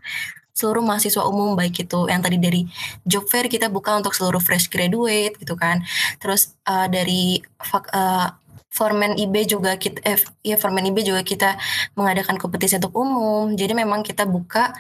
seluruh 0.57 0.81
mahasiswa 0.81 1.21
umum 1.29 1.53
baik 1.53 1.85
itu 1.85 2.09
yang 2.09 2.25
tadi 2.25 2.41
dari 2.41 2.65
job 3.05 3.29
fair 3.29 3.45
kita 3.45 3.69
buka 3.69 4.01
untuk 4.01 4.17
seluruh 4.17 4.41
fresh 4.41 4.73
graduate 4.73 5.37
gitu 5.37 5.53
kan. 5.53 5.85
Terus 6.17 6.57
uh, 6.65 6.89
dari 6.89 7.45
uh, 7.77 8.29
Formen 8.77 9.17
IB 9.17 9.49
juga 9.49 9.81
kita 9.81 10.05
eh, 10.05 10.21
ya 10.45 10.61
Formen 10.61 10.85
IB 10.85 11.01
juga 11.01 11.25
kita 11.25 11.57
mengadakan 11.97 12.37
kompetisi 12.37 12.77
untuk 12.77 12.93
umum. 12.93 13.57
Jadi 13.57 13.73
memang 13.73 14.05
kita 14.05 14.29
buka 14.29 14.77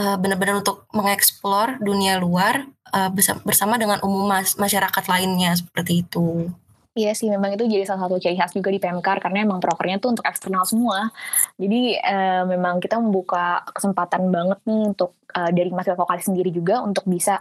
uh, 0.00 0.16
benar-benar 0.16 0.64
untuk 0.64 0.88
mengeksplor 0.96 1.76
dunia 1.84 2.16
luar 2.16 2.64
uh, 2.96 3.12
bersama 3.44 3.76
dengan 3.76 4.00
umum 4.00 4.24
mas 4.24 4.56
masyarakat 4.56 5.04
lainnya 5.04 5.52
seperti 5.52 6.00
itu. 6.08 6.48
Iya 6.90 7.14
sih, 7.14 7.30
memang 7.30 7.54
itu 7.54 7.70
jadi 7.70 7.86
salah 7.86 8.10
satu 8.10 8.18
ciri 8.18 8.34
khas 8.34 8.50
juga 8.50 8.66
di 8.74 8.82
PMKR 8.82 9.22
karena 9.22 9.46
emang 9.46 9.62
prokernya 9.62 10.02
tuh 10.02 10.10
untuk 10.10 10.26
eksternal 10.26 10.66
semua. 10.66 11.14
Jadi 11.54 11.94
uh, 12.02 12.42
memang 12.50 12.82
kita 12.82 12.98
membuka 12.98 13.62
kesempatan 13.70 14.26
banget 14.34 14.58
nih 14.66 14.90
untuk 14.90 15.14
uh, 15.30 15.54
dari 15.54 15.70
mahasiswa 15.70 15.94
vokalis 15.94 16.26
sendiri 16.26 16.50
juga 16.50 16.82
untuk 16.82 17.06
bisa 17.06 17.38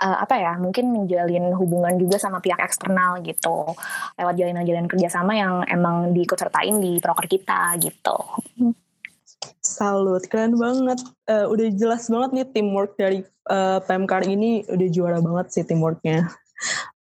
uh, 0.00 0.16
apa 0.24 0.40
ya 0.40 0.56
mungkin 0.56 0.96
menjalin 0.96 1.52
hubungan 1.56 2.00
juga 2.00 2.16
sama 2.16 2.40
pihak 2.40 2.56
eksternal 2.56 3.20
gitu 3.20 3.76
lewat 4.16 4.34
jalinan-jalinan 4.36 4.88
kerjasama 4.88 5.32
yang 5.36 5.60
emang 5.68 6.16
diikut 6.16 6.40
sertain 6.40 6.80
di 6.80 6.96
proker 6.96 7.28
kita 7.28 7.76
gitu. 7.76 8.16
Salut, 9.60 10.24
keren 10.30 10.56
banget. 10.56 11.02
Uh, 11.28 11.50
udah 11.50 11.68
jelas 11.74 12.08
banget 12.08 12.30
nih 12.32 12.46
teamwork 12.54 12.96
dari 12.96 13.20
uh, 13.50 13.82
ini 14.24 14.64
udah 14.70 14.88
juara 14.88 15.18
banget 15.18 15.46
sih 15.52 15.64
teamworknya. 15.66 16.30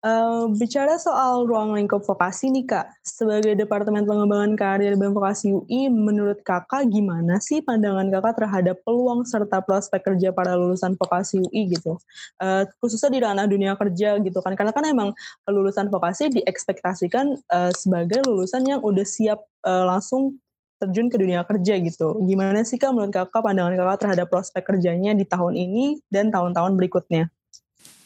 Uh, 0.03 0.51
bicara 0.51 0.99
soal 0.99 1.47
ruang 1.47 1.73
lingkup 1.73 2.03
vokasi 2.03 2.51
nih 2.51 2.67
kak, 2.67 2.91
sebagai 3.01 3.55
Departemen 3.55 4.03
Pengembangan 4.03 4.53
Karir 4.53 4.93
BEM 4.99 5.15
Vokasi 5.15 5.55
UI, 5.55 5.87
menurut 5.89 6.43
kakak 6.45 6.85
gimana 6.91 7.39
sih 7.41 7.63
pandangan 7.63 8.11
kakak 8.11 8.43
terhadap 8.43 8.77
peluang 8.83 9.23
serta 9.25 9.63
prospek 9.63 10.05
kerja 10.05 10.29
para 10.35 10.53
lulusan 10.53 10.93
vokasi 10.99 11.41
UI 11.41 11.73
gitu? 11.73 11.97
Uh, 12.37 12.67
khususnya 12.83 13.09
di 13.09 13.19
ranah 13.23 13.47
dunia 13.47 13.73
kerja 13.79 14.19
gitu 14.21 14.43
kan, 14.43 14.53
karena 14.53 14.75
kan 14.75 14.85
emang 14.85 15.09
lulusan 15.47 15.87
vokasi 15.89 16.29
diekspektasikan 16.29 17.39
uh, 17.49 17.71
sebagai 17.73 18.21
lulusan 18.27 18.61
yang 18.67 18.83
udah 18.83 19.07
siap 19.07 19.41
uh, 19.65 19.89
langsung 19.89 20.37
terjun 20.79 21.07
ke 21.07 21.17
dunia 21.19 21.41
kerja 21.47 21.79
gitu. 21.79 22.19
Gimana 22.23 22.61
sih 22.67 22.75
kak 22.75 22.91
menurut 22.91 23.13
kakak 23.13 23.41
pandangan 23.41 23.75
kakak 23.75 23.99
terhadap 24.03 24.27
prospek 24.27 24.63
kerjanya 24.63 25.15
di 25.15 25.23
tahun 25.23 25.55
ini 25.55 26.03
dan 26.11 26.29
tahun-tahun 26.29 26.75
berikutnya? 26.75 27.31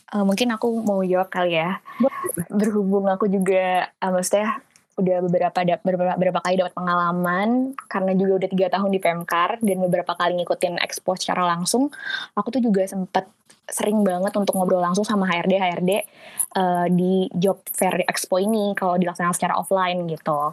Uh, 0.10 0.26
mungkin 0.26 0.50
aku 0.50 0.82
mau 0.82 1.02
jawab 1.06 1.30
kali 1.30 1.58
ya. 1.58 1.82
Berhubung 2.50 3.06
aku 3.10 3.30
juga, 3.30 3.94
uh, 4.02 4.10
maksudnya 4.10 4.62
udah 5.00 5.18
beberapa 5.26 5.60
beberapa, 5.80 6.14
beberapa 6.20 6.40
kali 6.44 6.60
dapat 6.60 6.76
pengalaman 6.76 7.72
karena 7.88 8.12
juga 8.20 8.44
udah 8.44 8.50
tiga 8.52 8.68
tahun 8.68 8.90
di 8.92 9.00
PMKAR 9.00 9.64
dan 9.64 9.78
beberapa 9.80 10.12
kali 10.14 10.44
ngikutin 10.44 10.76
expo 10.84 11.16
secara 11.16 11.48
langsung 11.48 11.88
aku 12.36 12.60
tuh 12.60 12.62
juga 12.62 12.84
sempat 12.84 13.32
sering 13.70 14.04
banget 14.04 14.36
untuk 14.36 14.60
ngobrol 14.60 14.84
langsung 14.84 15.08
sama 15.08 15.30
HRD 15.30 15.56
HRD 15.56 15.92
uh, 16.58 16.86
di 16.92 17.32
job 17.32 17.64
fair 17.72 18.04
expo 18.10 18.42
ini 18.42 18.76
kalau 18.76 19.00
dilaksanakan 19.00 19.36
secara 19.38 19.56
offline 19.56 20.04
gitu 20.10 20.52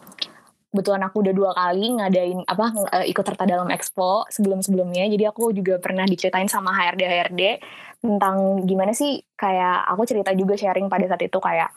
kebetulan 0.70 1.02
aku 1.08 1.16
udah 1.24 1.34
dua 1.34 1.50
kali 1.56 1.96
ngadain 1.96 2.42
apa 2.44 2.66
ikut 3.08 3.24
serta 3.24 3.48
dalam 3.48 3.70
expo 3.72 4.28
sebelum 4.28 4.60
sebelumnya 4.60 5.08
jadi 5.08 5.32
aku 5.32 5.54
juga 5.54 5.80
pernah 5.80 6.04
diceritain 6.04 6.50
sama 6.50 6.74
HRD 6.74 7.02
HRD 7.06 7.42
tentang 8.04 8.66
gimana 8.68 8.92
sih 8.92 9.22
kayak 9.38 9.88
aku 9.88 10.02
cerita 10.04 10.36
juga 10.36 10.58
sharing 10.58 10.90
pada 10.92 11.08
saat 11.08 11.22
itu 11.24 11.38
kayak 11.40 11.72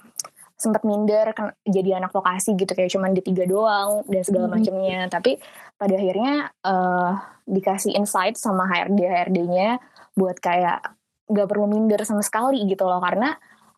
sempat 0.60 0.84
minder 0.84 1.32
kan 1.32 1.56
jadi 1.64 2.04
anak 2.04 2.12
vokasi 2.12 2.60
gitu 2.60 2.76
kayak 2.76 2.92
cuman 2.92 3.16
di 3.16 3.24
tiga 3.24 3.48
doang 3.48 4.04
dan 4.12 4.22
segala 4.28 4.52
hmm. 4.52 4.54
macamnya 4.60 5.00
tapi 5.08 5.40
pada 5.80 5.96
akhirnya 5.96 6.52
uh, 6.68 7.16
dikasih 7.48 7.96
insight 7.96 8.36
sama 8.36 8.68
HRD 8.68 9.00
HRD-nya 9.00 9.80
buat 10.20 10.36
kayak 10.44 10.84
gak 11.32 11.48
perlu 11.48 11.72
minder 11.72 12.04
sama 12.04 12.20
sekali 12.20 12.68
gitu 12.68 12.84
loh. 12.84 13.00
Karena 13.00 13.32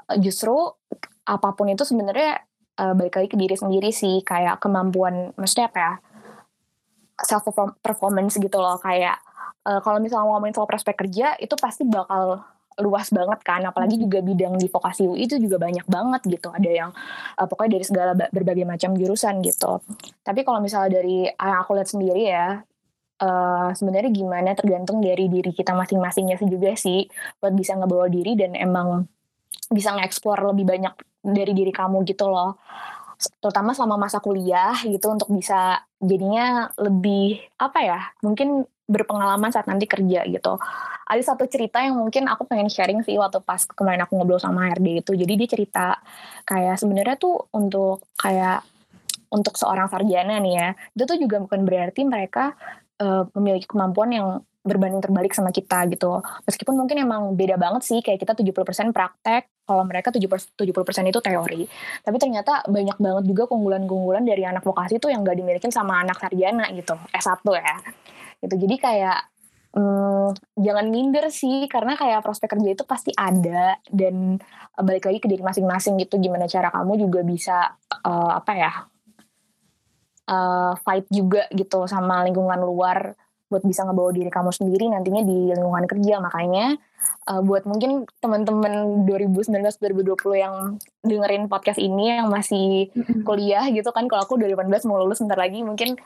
uh, 0.10 0.18
justru 0.18 0.58
apa 1.22 1.54
pun 1.54 1.70
itu 1.70 1.86
sebenarnya 1.86 2.42
uh, 2.82 2.94
balik 2.98 3.22
lagi 3.22 3.30
ke 3.30 3.38
diri 3.38 3.54
sendiri 3.54 3.94
sih 3.94 4.26
kayak 4.26 4.58
kemampuan 4.58 5.30
maksudnya 5.38 5.70
apa 5.70 5.80
ya 5.80 5.94
self 7.22 7.46
performance 7.86 8.42
gitu 8.42 8.58
loh 8.58 8.82
kayak 8.82 9.22
uh, 9.70 9.80
kalau 9.86 10.02
misalnya 10.02 10.26
ngomongin 10.26 10.58
soal 10.58 10.66
prospek 10.66 10.98
kerja 11.06 11.38
itu 11.38 11.54
pasti 11.54 11.86
bakal 11.86 12.42
luas 12.82 13.14
banget 13.14 13.40
kan 13.46 13.62
apalagi 13.68 14.00
hmm. 14.00 14.04
juga 14.10 14.20
bidang 14.26 14.56
di 14.58 14.66
vokasi 14.72 15.06
UI 15.06 15.30
itu 15.30 15.38
juga 15.38 15.62
banyak 15.62 15.86
banget 15.86 16.22
gitu 16.40 16.50
ada 16.50 16.70
yang 16.72 16.90
uh, 17.38 17.46
pokoknya 17.46 17.78
dari 17.78 17.86
segala 17.86 18.12
berbagai 18.18 18.66
macam 18.66 18.98
jurusan 18.98 19.44
gitu 19.46 19.84
tapi 20.26 20.42
kalau 20.42 20.64
misalnya 20.64 20.98
dari 20.98 21.30
yang 21.30 21.60
aku 21.62 21.78
lihat 21.78 21.90
sendiri 21.92 22.24
ya 22.32 22.64
uh, 23.22 23.70
sebenarnya 23.76 24.10
gimana 24.10 24.58
tergantung 24.58 25.04
dari 25.04 25.30
diri 25.30 25.52
kita 25.54 25.76
masing-masingnya 25.78 26.40
sih 26.42 26.50
juga 26.50 26.74
sih 26.74 27.06
buat 27.38 27.54
bisa 27.54 27.78
ngebawa 27.78 28.10
diri 28.10 28.34
dan 28.40 28.58
emang 28.58 29.06
bisa 29.70 29.94
nge-explore 29.94 30.42
lebih 30.52 30.66
banyak 30.68 30.94
dari 31.22 31.54
diri 31.54 31.70
kamu 31.70 32.04
gitu 32.06 32.28
loh 32.28 32.58
terutama 33.38 33.78
selama 33.78 34.10
masa 34.10 34.18
kuliah 34.18 34.74
gitu 34.82 35.14
untuk 35.14 35.30
bisa 35.30 35.86
jadinya 36.02 36.74
lebih 36.82 37.38
apa 37.62 37.80
ya 37.86 38.00
mungkin 38.26 38.66
berpengalaman 38.92 39.56
saat 39.56 39.72
nanti 39.72 39.88
kerja 39.88 40.28
gitu. 40.28 40.60
Ada 41.08 41.34
satu 41.34 41.48
cerita 41.48 41.80
yang 41.80 41.96
mungkin 41.96 42.28
aku 42.28 42.44
pengen 42.44 42.68
sharing 42.68 43.08
sih 43.08 43.16
waktu 43.16 43.40
pas 43.40 43.64
kemarin 43.64 44.04
aku 44.04 44.20
ngobrol 44.20 44.42
sama 44.44 44.68
HRD 44.68 44.88
itu. 45.00 45.12
Jadi 45.16 45.34
dia 45.40 45.48
cerita 45.48 45.86
kayak 46.44 46.76
sebenarnya 46.76 47.16
tuh 47.16 47.48
untuk 47.56 48.04
kayak 48.20 48.68
untuk 49.32 49.56
seorang 49.56 49.88
sarjana 49.88 50.44
nih 50.44 50.54
ya, 50.60 50.70
itu 50.92 51.04
tuh 51.08 51.16
juga 51.16 51.40
bukan 51.40 51.64
berarti 51.64 52.04
mereka 52.04 52.52
uh, 53.00 53.24
memiliki 53.40 53.64
kemampuan 53.64 54.12
yang 54.12 54.28
berbanding 54.62 55.00
terbalik 55.00 55.32
sama 55.32 55.56
kita 55.56 55.88
gitu. 55.88 56.20
Meskipun 56.44 56.76
mungkin 56.76 57.00
emang 57.00 57.34
beda 57.40 57.56
banget 57.56 57.82
sih, 57.88 58.04
kayak 58.04 58.20
kita 58.22 58.36
70% 58.36 58.92
praktek, 58.92 59.48
kalau 59.72 59.88
mereka 59.88 60.12
70%, 60.12 60.60
70% 60.60 61.08
itu 61.08 61.20
teori. 61.24 61.62
Tapi 62.04 62.18
ternyata 62.20 62.68
banyak 62.68 63.00
banget 63.00 63.24
juga 63.24 63.48
keunggulan-keunggulan 63.48 64.28
dari 64.28 64.44
anak 64.44 64.68
vokasi 64.68 65.00
tuh 65.00 65.08
yang 65.16 65.24
gak 65.24 65.40
dimiliki 65.40 65.72
sama 65.72 66.04
anak 66.04 66.20
sarjana 66.20 66.68
gitu, 66.76 67.00
S1 67.16 67.40
ya 67.56 67.76
gitu 68.42 68.56
jadi 68.58 68.76
kayak 68.82 69.20
hmm, 69.78 70.28
jangan 70.58 70.86
minder 70.90 71.30
sih 71.30 71.70
karena 71.70 71.94
kayak 71.94 72.26
prospek 72.26 72.58
kerja 72.58 72.70
itu 72.74 72.84
pasti 72.84 73.14
ada 73.14 73.78
dan 73.88 74.42
balik 74.82 75.08
lagi 75.08 75.22
ke 75.22 75.30
diri 75.30 75.46
masing-masing 75.46 76.02
gitu 76.02 76.18
gimana 76.18 76.50
cara 76.50 76.74
kamu 76.74 77.06
juga 77.08 77.22
bisa 77.22 77.78
uh, 78.02 78.32
apa 78.42 78.52
ya 78.58 78.72
uh, 80.28 80.74
fight 80.82 81.06
juga 81.14 81.46
gitu 81.54 81.86
sama 81.86 82.26
lingkungan 82.26 82.60
luar 82.60 83.14
buat 83.52 83.68
bisa 83.68 83.84
ngebawa 83.84 84.16
diri 84.16 84.32
kamu 84.32 84.56
sendiri 84.56 84.88
nantinya 84.88 85.22
di 85.28 85.52
lingkungan 85.52 85.86
kerja. 85.92 86.24
Makanya 86.24 86.80
uh, 87.28 87.42
buat 87.44 87.68
mungkin 87.68 88.08
teman-teman 88.24 89.04
2019-2020 89.04 90.40
yang 90.40 90.80
dengerin 91.04 91.52
podcast 91.52 91.78
ini 91.84 92.16
yang 92.16 92.32
masih 92.32 92.88
kuliah 93.28 93.68
gitu 93.70 93.92
kan 93.92 94.08
kalau 94.08 94.24
aku 94.24 94.40
2018 94.40 94.88
mau 94.88 95.04
lulus 95.04 95.20
sebentar 95.20 95.38
lagi 95.38 95.60
mungkin 95.62 96.00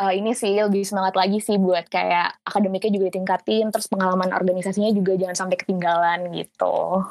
uh, 0.00 0.12
ini 0.14 0.32
sih 0.32 0.56
lebih 0.56 0.86
semangat 0.86 1.14
lagi 1.18 1.38
sih 1.44 1.60
buat 1.60 1.86
kayak 1.90 2.40
akademiknya 2.48 2.90
juga 2.96 3.04
ditingkatin 3.12 3.68
terus 3.68 3.90
pengalaman 3.90 4.32
organisasinya 4.32 4.90
juga 4.96 5.18
jangan 5.20 5.36
sampai 5.36 5.56
ketinggalan 5.60 6.32
gitu. 6.32 7.04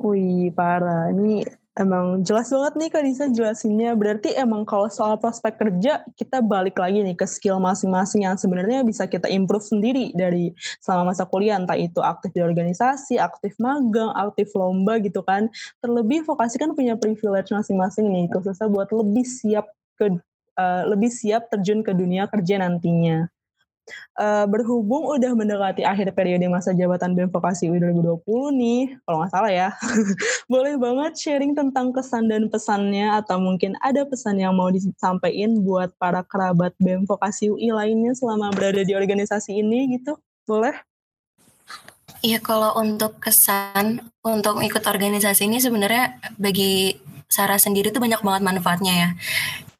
Wih 0.00 0.52
parah. 0.52 1.12
Ini 1.12 1.65
emang 1.76 2.24
jelas 2.24 2.48
banget 2.48 2.74
nih 2.80 2.88
Kak 2.88 3.02
Disa 3.04 3.24
jelasinnya. 3.28 3.92
Berarti 3.92 4.32
emang 4.32 4.64
kalau 4.64 4.88
soal 4.88 5.20
prospek 5.20 5.60
kerja, 5.60 6.02
kita 6.16 6.40
balik 6.40 6.80
lagi 6.80 7.04
nih 7.04 7.14
ke 7.14 7.28
skill 7.28 7.60
masing-masing 7.60 8.24
yang 8.24 8.40
sebenarnya 8.40 8.82
bisa 8.82 9.04
kita 9.04 9.28
improve 9.28 9.62
sendiri 9.62 10.10
dari 10.16 10.56
selama 10.80 11.12
masa 11.12 11.28
kuliah. 11.28 11.60
Entah 11.60 11.76
itu 11.76 12.00
aktif 12.00 12.32
di 12.32 12.40
organisasi, 12.40 13.20
aktif 13.20 13.60
magang, 13.60 14.10
aktif 14.16 14.50
lomba 14.56 14.96
gitu 14.98 15.20
kan. 15.20 15.52
Terlebih 15.84 16.24
vokasi 16.24 16.56
kan 16.56 16.72
punya 16.72 16.96
privilege 16.96 17.52
masing-masing 17.52 18.08
nih, 18.08 18.26
khususnya 18.32 18.66
buat 18.72 18.88
lebih 18.90 19.28
siap 19.28 19.68
ke 20.00 20.16
uh, 20.56 20.82
lebih 20.88 21.12
siap 21.12 21.52
terjun 21.52 21.84
ke 21.84 21.92
dunia 21.92 22.26
kerja 22.26 22.58
nantinya. 22.58 23.28
Uh, 24.18 24.48
berhubung 24.50 25.06
udah 25.06 25.30
mendekati 25.36 25.86
akhir 25.86 26.10
periode 26.16 26.42
masa 26.50 26.74
jabatan 26.74 27.14
BEM 27.14 27.30
Vokasi 27.30 27.70
UI 27.70 27.78
2020 27.78 28.24
nih, 28.58 28.82
kalau 29.06 29.22
nggak 29.22 29.32
salah 29.32 29.52
ya, 29.52 29.68
boleh 30.52 30.74
banget 30.80 31.12
sharing 31.14 31.54
tentang 31.54 31.94
kesan 31.94 32.26
dan 32.26 32.50
pesannya 32.50 33.14
atau 33.14 33.38
mungkin 33.38 33.78
ada 33.84 34.02
pesan 34.02 34.42
yang 34.42 34.58
mau 34.58 34.72
disampaikan 34.72 35.62
buat 35.62 35.94
para 36.00 36.26
kerabat 36.26 36.74
BEM 36.82 37.06
Vokasi 37.06 37.52
UI 37.52 37.70
lainnya 37.70 38.16
selama 38.16 38.50
berada 38.50 38.82
di 38.82 38.96
organisasi 38.96 39.62
ini 39.62 40.00
gitu, 40.00 40.18
boleh? 40.48 40.74
Iya, 42.24 42.42
kalau 42.42 42.74
untuk 42.80 43.22
kesan 43.22 44.02
untuk 44.24 44.58
ikut 44.64 44.82
organisasi 44.82 45.46
ini 45.46 45.62
sebenarnya 45.62 46.18
bagi 46.40 46.96
Sarah 47.26 47.58
sendiri 47.58 47.90
tuh 47.90 48.00
banyak 48.00 48.22
banget 48.22 48.42
manfaatnya 48.42 48.94
ya 48.94 49.10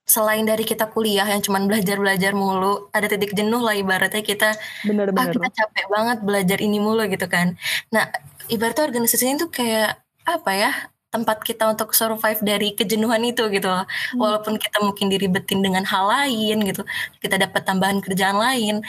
selain 0.07 0.47
dari 0.47 0.63
kita 0.63 0.87
kuliah 0.95 1.27
yang 1.27 1.43
cuman 1.43 1.67
belajar-belajar 1.67 2.33
mulu, 2.33 2.89
ada 2.95 3.11
titik 3.11 3.35
jenuh 3.35 3.59
lah 3.59 3.75
ibaratnya 3.75 4.23
kita 4.23 4.55
bener-bener. 4.87 5.19
ah 5.19 5.27
kita 5.35 5.49
capek 5.51 5.87
banget 5.91 6.19
belajar 6.23 6.59
ini 6.63 6.79
mulu 6.79 7.03
gitu 7.11 7.27
kan. 7.27 7.59
Nah, 7.91 8.07
ibaratnya 8.47 8.87
organisasi 8.87 9.23
ini 9.27 9.37
tuh 9.43 9.51
kayak 9.51 9.99
apa 10.25 10.53
ya? 10.55 10.73
tempat 11.07 11.39
kita 11.41 11.65
untuk 11.73 11.97
survive 11.97 12.41
dari 12.45 12.77
kejenuhan 12.77 13.23
itu 13.25 13.49
gitu 13.49 13.65
loh. 13.65 13.89
Hmm. 13.89 14.19
Walaupun 14.21 14.61
kita 14.61 14.85
mungkin 14.85 15.09
diribetin 15.09 15.65
dengan 15.65 15.87
hal 15.89 16.05
lain 16.05 16.61
gitu, 16.67 16.83
kita 17.25 17.41
dapat 17.41 17.65
tambahan 17.65 18.05
kerjaan 18.05 18.37
lain. 18.37 18.85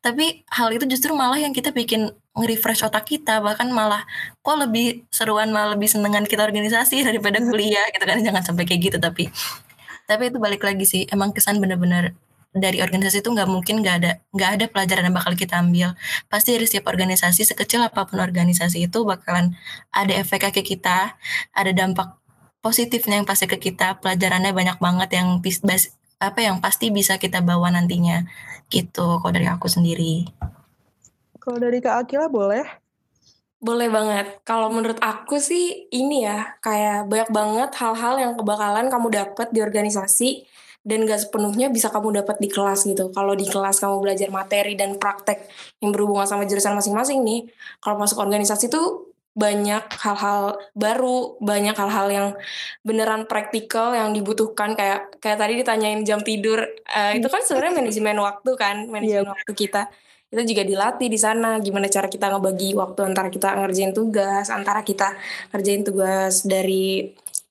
Tapi 0.00 0.42
hal 0.50 0.72
itu 0.74 0.88
justru 0.88 1.12
malah 1.12 1.36
yang 1.36 1.52
kita 1.52 1.70
bikin 1.70 2.10
nge-refresh 2.34 2.88
otak 2.88 3.04
kita, 3.06 3.38
bahkan 3.44 3.68
malah 3.70 4.02
kok 4.40 4.56
lebih 4.56 5.04
seruan 5.12 5.52
malah 5.52 5.76
lebih 5.76 5.86
senengan 5.86 6.24
kita 6.26 6.42
organisasi 6.42 7.02
daripada 7.08 7.38
kuliah 7.38 7.86
gitu 7.94 8.02
kan. 8.02 8.18
Jangan 8.18 8.42
sampai 8.42 8.64
kayak 8.66 8.80
gitu 8.90 8.98
tapi 8.98 9.30
tapi 10.10 10.34
itu 10.34 10.42
balik 10.42 10.66
lagi 10.66 10.82
sih 10.82 11.06
emang 11.06 11.30
kesan 11.30 11.62
bener-bener 11.62 12.18
dari 12.50 12.82
organisasi 12.82 13.22
itu 13.22 13.30
nggak 13.30 13.46
mungkin 13.46 13.78
nggak 13.78 13.96
ada 14.02 14.12
nggak 14.34 14.50
ada 14.58 14.64
pelajaran 14.66 15.06
yang 15.06 15.14
bakal 15.14 15.38
kita 15.38 15.62
ambil. 15.62 15.94
Pasti 16.26 16.58
dari 16.58 16.66
setiap 16.66 16.90
organisasi 16.90 17.46
sekecil 17.46 17.78
apa 17.86 18.10
pun 18.10 18.18
organisasi 18.18 18.90
itu 18.90 19.06
bakalan 19.06 19.54
ada 19.94 20.10
efeknya 20.18 20.50
ke 20.50 20.66
kita 20.66 21.14
ada 21.54 21.70
dampak 21.70 22.18
positifnya 22.58 23.22
yang 23.22 23.28
pasti 23.28 23.46
ke 23.46 23.62
kita 23.62 24.02
pelajarannya 24.02 24.50
banyak 24.50 24.78
banget 24.82 25.08
yang 25.14 25.38
apa 26.20 26.38
yang 26.42 26.58
pasti 26.58 26.90
bisa 26.90 27.22
kita 27.22 27.38
bawa 27.38 27.70
nantinya. 27.70 28.26
Gitu 28.66 29.22
kalau 29.22 29.30
dari 29.30 29.46
aku 29.46 29.70
sendiri. 29.70 30.26
Kalau 31.38 31.62
dari 31.62 31.78
kak 31.78 32.02
Akila 32.02 32.26
boleh 32.26 32.66
boleh 33.60 33.88
banget. 33.92 34.40
Kalau 34.48 34.72
menurut 34.72 34.96
aku 35.04 35.36
sih 35.36 35.86
ini 35.92 36.24
ya, 36.24 36.56
kayak 36.64 37.06
banyak 37.06 37.30
banget 37.30 37.70
hal-hal 37.76 38.14
yang 38.16 38.32
kebakalan 38.34 38.88
kamu 38.88 39.08
dapat 39.12 39.52
di 39.52 39.60
organisasi 39.60 40.48
dan 40.80 41.04
gak 41.04 41.28
sepenuhnya 41.28 41.68
bisa 41.68 41.92
kamu 41.92 42.24
dapat 42.24 42.40
di 42.40 42.48
kelas 42.48 42.88
gitu. 42.88 43.12
Kalau 43.12 43.36
di 43.36 43.44
kelas 43.44 43.84
kamu 43.84 44.00
belajar 44.00 44.28
materi 44.32 44.72
dan 44.80 44.96
praktek 44.96 45.44
yang 45.84 45.92
berhubungan 45.92 46.24
sama 46.24 46.48
jurusan 46.48 46.72
masing-masing 46.72 47.20
nih, 47.20 47.52
kalau 47.84 48.00
masuk 48.00 48.16
organisasi 48.24 48.72
tuh 48.72 49.12
banyak 49.36 49.84
hal-hal 50.02 50.58
baru, 50.74 51.38
banyak 51.38 51.76
hal-hal 51.76 52.06
yang 52.10 52.28
beneran 52.82 53.28
praktikal 53.30 53.94
yang 53.94 54.10
dibutuhkan 54.10 54.74
kayak 54.74 55.20
kayak 55.22 55.38
tadi 55.38 55.52
ditanyain 55.60 56.02
jam 56.02 56.18
tidur, 56.24 56.64
uh, 56.90 57.12
itu 57.14 57.28
kan 57.30 57.44
sebenarnya 57.44 57.78
manajemen 57.78 58.18
waktu 58.18 58.50
kan, 58.58 58.76
manajemen 58.90 59.30
yep. 59.30 59.32
waktu 59.36 59.52
kita 59.54 59.86
itu 60.30 60.54
juga 60.54 60.62
dilatih 60.62 61.08
di 61.10 61.18
sana 61.18 61.58
gimana 61.58 61.90
cara 61.90 62.06
kita 62.06 62.30
ngebagi 62.30 62.78
waktu 62.78 63.00
antara 63.02 63.28
kita 63.34 63.50
ngerjain 63.58 63.90
tugas 63.90 64.46
antara 64.46 64.86
kita 64.86 65.18
ngerjain 65.50 65.82
tugas 65.82 66.46
dari 66.46 67.10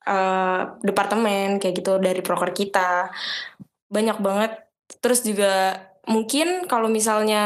uh, 0.09 0.61
departemen 0.81 1.61
kayak 1.61 1.75
gitu 1.79 2.01
dari 2.01 2.21
proker 2.25 2.51
kita. 2.55 3.13
Banyak 3.89 4.17
banget. 4.21 4.51
Terus 4.99 5.21
juga 5.25 5.77
mungkin 6.09 6.65
kalau 6.65 6.89
misalnya 6.89 7.43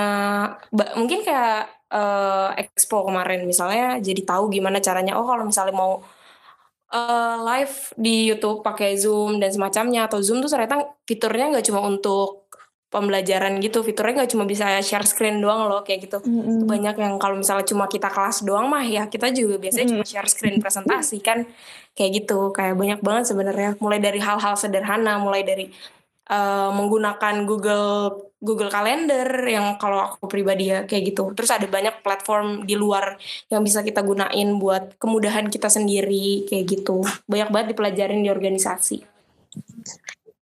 mungkin 0.96 1.25
kayak 1.28 1.68
uh, 1.92 2.56
expo 2.56 3.04
kemarin 3.04 3.44
misalnya 3.44 4.00
jadi 4.00 4.22
tahu 4.24 4.54
gimana 4.54 4.80
caranya. 4.80 5.20
Oh 5.20 5.28
kalau 5.28 5.44
misalnya 5.48 5.75
mau 5.75 6.04
uh, 6.94 7.36
live 7.44 7.92
di 8.00 8.32
YouTube 8.32 8.63
pakai 8.63 8.96
Zoom 8.96 9.42
dan 9.42 9.52
semacamnya 9.52 10.08
atau 10.08 10.24
Zoom 10.24 10.40
tuh 10.40 10.52
ternyata 10.52 10.96
fiturnya 11.04 11.52
nggak 11.52 11.66
cuma 11.68 11.84
untuk 11.84 12.43
pembelajaran 12.94 13.58
gitu. 13.58 13.82
Fiturnya 13.82 14.22
nggak 14.22 14.32
cuma 14.38 14.46
bisa 14.46 14.70
share 14.86 15.10
screen 15.10 15.42
doang 15.42 15.66
loh 15.66 15.82
kayak 15.82 16.06
gitu. 16.06 16.22
Mm-hmm. 16.22 16.70
banyak 16.70 16.96
yang 17.02 17.14
kalau 17.18 17.36
misalnya 17.42 17.66
cuma 17.66 17.90
kita 17.90 18.14
kelas 18.14 18.46
doang 18.46 18.70
mah 18.70 18.86
ya 18.86 19.10
kita 19.10 19.34
juga 19.34 19.58
biasanya 19.58 19.90
mm-hmm. 19.90 20.06
cuma 20.06 20.06
share 20.06 20.30
screen 20.30 20.62
presentasi 20.62 21.18
kan? 21.26 21.50
Kayak 21.98 22.12
gitu. 22.24 22.54
Kayak 22.54 22.78
banyak 22.78 23.00
banget 23.02 23.26
sebenarnya. 23.34 23.70
Mulai 23.82 24.00
dari 24.00 24.20
hal-hal 24.22 24.54
sederhana 24.54 25.18
mulai 25.18 25.42
dari 25.42 25.66
uh, 26.30 26.70
menggunakan 26.70 27.50
Google 27.50 28.30
Google 28.38 28.70
Calendar 28.70 29.28
yang 29.48 29.82
kalau 29.82 30.13
aku 30.13 30.30
pribadi 30.30 30.70
ya 30.70 30.86
kayak 30.86 31.15
gitu. 31.15 31.34
Terus 31.34 31.50
ada 31.50 31.65
banyak 31.65 32.06
platform 32.06 32.70
di 32.70 32.78
luar 32.78 33.17
yang 33.50 33.65
bisa 33.65 33.82
kita 33.82 34.06
gunain 34.06 34.62
buat 34.62 35.02
kemudahan 35.02 35.50
kita 35.50 35.67
sendiri 35.74 36.46
kayak 36.46 36.65
gitu. 36.70 37.02
Banyak 37.26 37.50
banget 37.50 37.67
dipelajarin 37.74 38.22
di 38.22 38.30
organisasi 38.30 39.13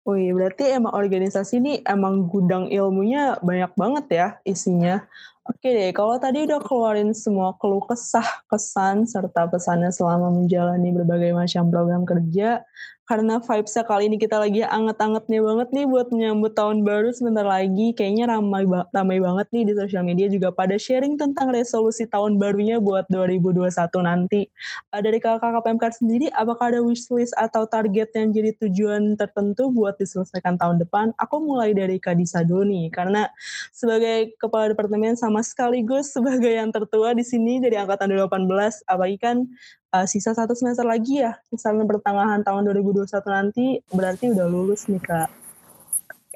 Wih, 0.08 0.32
berarti 0.32 0.72
emang 0.72 0.96
organisasi 0.96 1.60
ini 1.60 1.72
emang 1.84 2.32
gudang 2.32 2.72
ilmunya 2.72 3.36
banyak 3.44 3.76
banget 3.76 4.06
ya 4.08 4.26
isinya. 4.40 5.04
Oke 5.44 5.68
deh, 5.68 5.92
kalau 5.92 6.16
tadi 6.16 6.48
udah 6.48 6.64
keluarin 6.64 7.12
semua 7.12 7.52
keluh 7.60 7.84
kesah, 7.84 8.24
kesan, 8.48 9.04
serta 9.04 9.44
pesannya 9.52 9.92
selama 9.92 10.32
menjalani 10.32 10.96
berbagai 10.96 11.36
macam 11.36 11.68
program 11.68 12.02
kerja, 12.08 12.64
karena 13.08 13.40
vibes-nya 13.40 13.88
kali 13.88 14.12
ini 14.12 14.20
kita 14.20 14.36
lagi 14.36 14.60
anget-angetnya 14.60 15.40
banget 15.40 15.68
nih 15.72 15.88
buat 15.88 16.12
menyambut 16.12 16.52
tahun 16.52 16.84
baru 16.84 17.08
sebentar 17.16 17.40
lagi. 17.40 17.96
Kayaknya 17.96 18.36
ramai, 18.36 18.68
ramai 18.92 19.16
banget 19.16 19.48
nih 19.48 19.64
di 19.64 19.72
sosial 19.72 20.04
media 20.04 20.28
juga 20.28 20.52
pada 20.52 20.76
sharing 20.76 21.16
tentang 21.16 21.48
resolusi 21.48 22.04
tahun 22.04 22.36
barunya 22.36 22.76
buat 22.84 23.08
2021 23.08 23.64
nanti. 24.04 24.52
Uh, 24.92 25.00
dari 25.00 25.24
kakak 25.24 25.56
PMK 25.64 26.04
sendiri, 26.04 26.28
apakah 26.36 26.68
ada 26.68 26.84
wishlist 26.84 27.32
atau 27.40 27.64
target 27.64 28.12
yang 28.12 28.28
jadi 28.36 28.52
tujuan 28.60 29.16
tertentu 29.16 29.72
buat 29.72 29.96
diselesaikan 29.96 30.60
tahun 30.60 30.76
depan? 30.84 31.16
Aku 31.16 31.40
mulai 31.40 31.72
dari 31.72 31.96
Kak 31.96 32.20
Disa 32.20 32.44
dulu 32.44 32.68
nih, 32.68 32.92
karena 32.92 33.32
sebagai 33.72 34.36
kepala 34.36 34.76
departemen 34.76 35.16
sama 35.16 35.40
sekaligus 35.40 36.12
sebagai 36.16 36.52
yang 36.52 36.68
tertua 36.68 37.16
di 37.16 37.24
sini 37.24 37.56
dari 37.56 37.80
angkatan 37.80 38.12
2018, 38.12 38.84
apalagi 38.84 39.16
kan 39.16 39.48
uh, 39.94 40.06
sisa 40.08 40.36
satu 40.36 40.52
semester 40.52 40.84
lagi 40.84 41.24
ya, 41.24 41.36
misalnya 41.52 41.84
pertengahan 41.88 42.44
tahun 42.44 42.68
2021 42.72 43.08
nanti, 43.28 43.66
berarti 43.92 44.24
udah 44.32 44.46
lulus 44.48 44.88
nih 44.88 45.02
kak. 45.02 45.30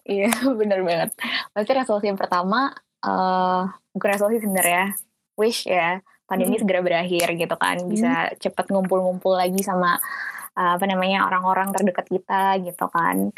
Iya, 0.03 0.31
bener 0.61 0.81
banget. 0.83 1.11
Berarti 1.53 1.73
resolusi 1.77 2.07
yang 2.11 2.21
pertama, 2.21 2.73
uh, 3.05 3.69
bukan 3.93 4.09
resolusi 4.13 4.43
sebenarnya, 4.43 4.97
wish 5.37 5.69
ya, 5.69 6.01
pandemi 6.25 6.57
hmm. 6.57 6.63
segera 6.65 6.81
berakhir 6.81 7.27
gitu 7.37 7.57
kan, 7.61 7.77
bisa 7.87 8.33
hmm. 8.33 8.37
cepet 8.41 8.67
ngumpul-ngumpul 8.73 9.37
lagi 9.37 9.61
sama 9.61 10.01
uh, 10.57 10.73
apa 10.77 10.85
namanya 10.89 11.29
orang-orang 11.29 11.71
terdekat 11.73 12.09
kita 12.09 12.59
gitu 12.65 12.87
kan. 12.89 13.31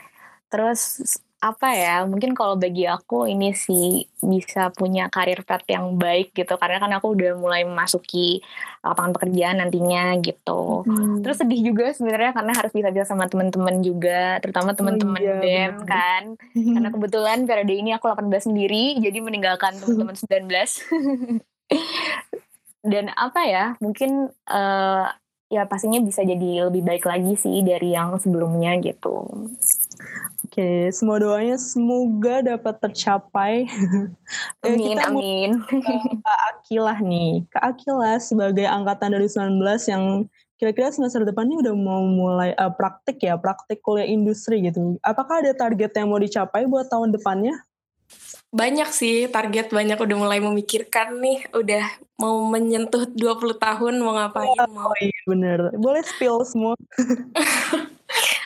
Terus 0.49 1.03
apa 1.45 1.77
ya 1.77 2.09
mungkin 2.09 2.33
kalau 2.33 2.57
bagi 2.57 2.89
aku 2.89 3.29
ini 3.29 3.53
sih 3.53 4.09
bisa 4.25 4.73
punya 4.73 5.13
karir 5.13 5.45
path 5.45 5.69
yang 5.69 6.01
baik 6.01 6.33
gitu 6.33 6.57
karena 6.57 6.81
kan 6.81 6.89
aku 6.97 7.13
udah 7.13 7.37
mulai 7.37 7.69
memasuki 7.69 8.41
lapangan 8.81 9.13
pekerjaan 9.13 9.61
nantinya 9.61 10.17
gitu. 10.25 10.89
Hmm. 10.89 11.21
terus 11.21 11.45
sedih 11.45 11.61
juga 11.61 11.93
sebenarnya 11.93 12.33
karena 12.33 12.57
harus 12.57 12.73
bisa-bisa 12.73 13.05
sama 13.05 13.29
teman-teman 13.29 13.85
juga 13.85 14.41
terutama 14.41 14.73
teman-teman 14.73 15.21
oh, 15.21 15.21
iya, 15.21 15.37
BEM 15.37 15.77
kan. 15.85 16.23
Karena 16.57 16.89
kebetulan 16.97 17.45
periode 17.45 17.75
ini 17.77 17.93
aku 17.93 18.09
18 18.09 18.49
sendiri 18.49 18.97
jadi 19.05 19.21
meninggalkan 19.21 19.77
teman-teman 19.85 20.17
19 20.17 20.49
dan 22.93 23.13
apa 23.17 23.41
ya 23.45 23.65
mungkin 23.85 24.33
uh, 24.49 25.13
ya 25.53 25.69
pastinya 25.69 26.01
bisa 26.01 26.25
jadi 26.25 26.69
lebih 26.69 26.83
baik 26.83 27.05
lagi 27.05 27.37
sih 27.37 27.61
dari 27.61 27.93
yang 27.93 28.17
sebelumnya 28.17 28.77
gitu 28.81 29.29
Oke, 30.55 30.93
semua 30.95 31.19
doanya 31.19 31.59
semoga 31.59 32.39
dapat 32.39 32.79
tercapai. 32.79 33.67
Amin, 34.63 34.79
kita 34.87 35.11
amin. 35.11 35.51
Kak 36.23 36.41
Akilah 36.55 36.99
nih. 37.03 37.43
Kak 37.51 37.75
Akilah 37.75 38.23
sebagai 38.23 38.63
angkatan 38.63 39.19
dari 39.19 39.27
19 39.27 39.59
yang 39.91 40.31
kira-kira 40.55 40.95
semester 40.95 41.27
depan 41.27 41.51
ini 41.51 41.59
udah 41.59 41.75
mau 41.75 42.07
mulai 42.07 42.55
uh, 42.55 42.71
praktik 42.71 43.19
ya, 43.25 43.35
praktik 43.35 43.83
kuliah 43.83 44.07
industri 44.07 44.63
gitu. 44.63 44.95
Apakah 45.03 45.43
ada 45.43 45.59
target 45.59 45.91
yang 45.99 46.15
mau 46.15 46.23
dicapai 46.23 46.71
buat 46.71 46.87
tahun 46.87 47.11
depannya? 47.11 47.59
Banyak 48.55 48.95
sih 48.95 49.27
target, 49.27 49.75
banyak 49.75 49.99
udah 49.99 50.17
mulai 50.17 50.39
memikirkan 50.39 51.19
nih, 51.19 51.51
udah 51.51 51.85
mau 52.23 52.47
menyentuh 52.47 53.11
20 53.11 53.59
tahun 53.59 53.95
mau 53.99 54.15
ngapain. 54.15 54.55
Oh, 54.55 54.71
mau. 54.71 54.95
iya 55.03 55.21
bener, 55.27 55.75
boleh 55.75 56.07
spill 56.07 56.47
semua. 56.47 56.79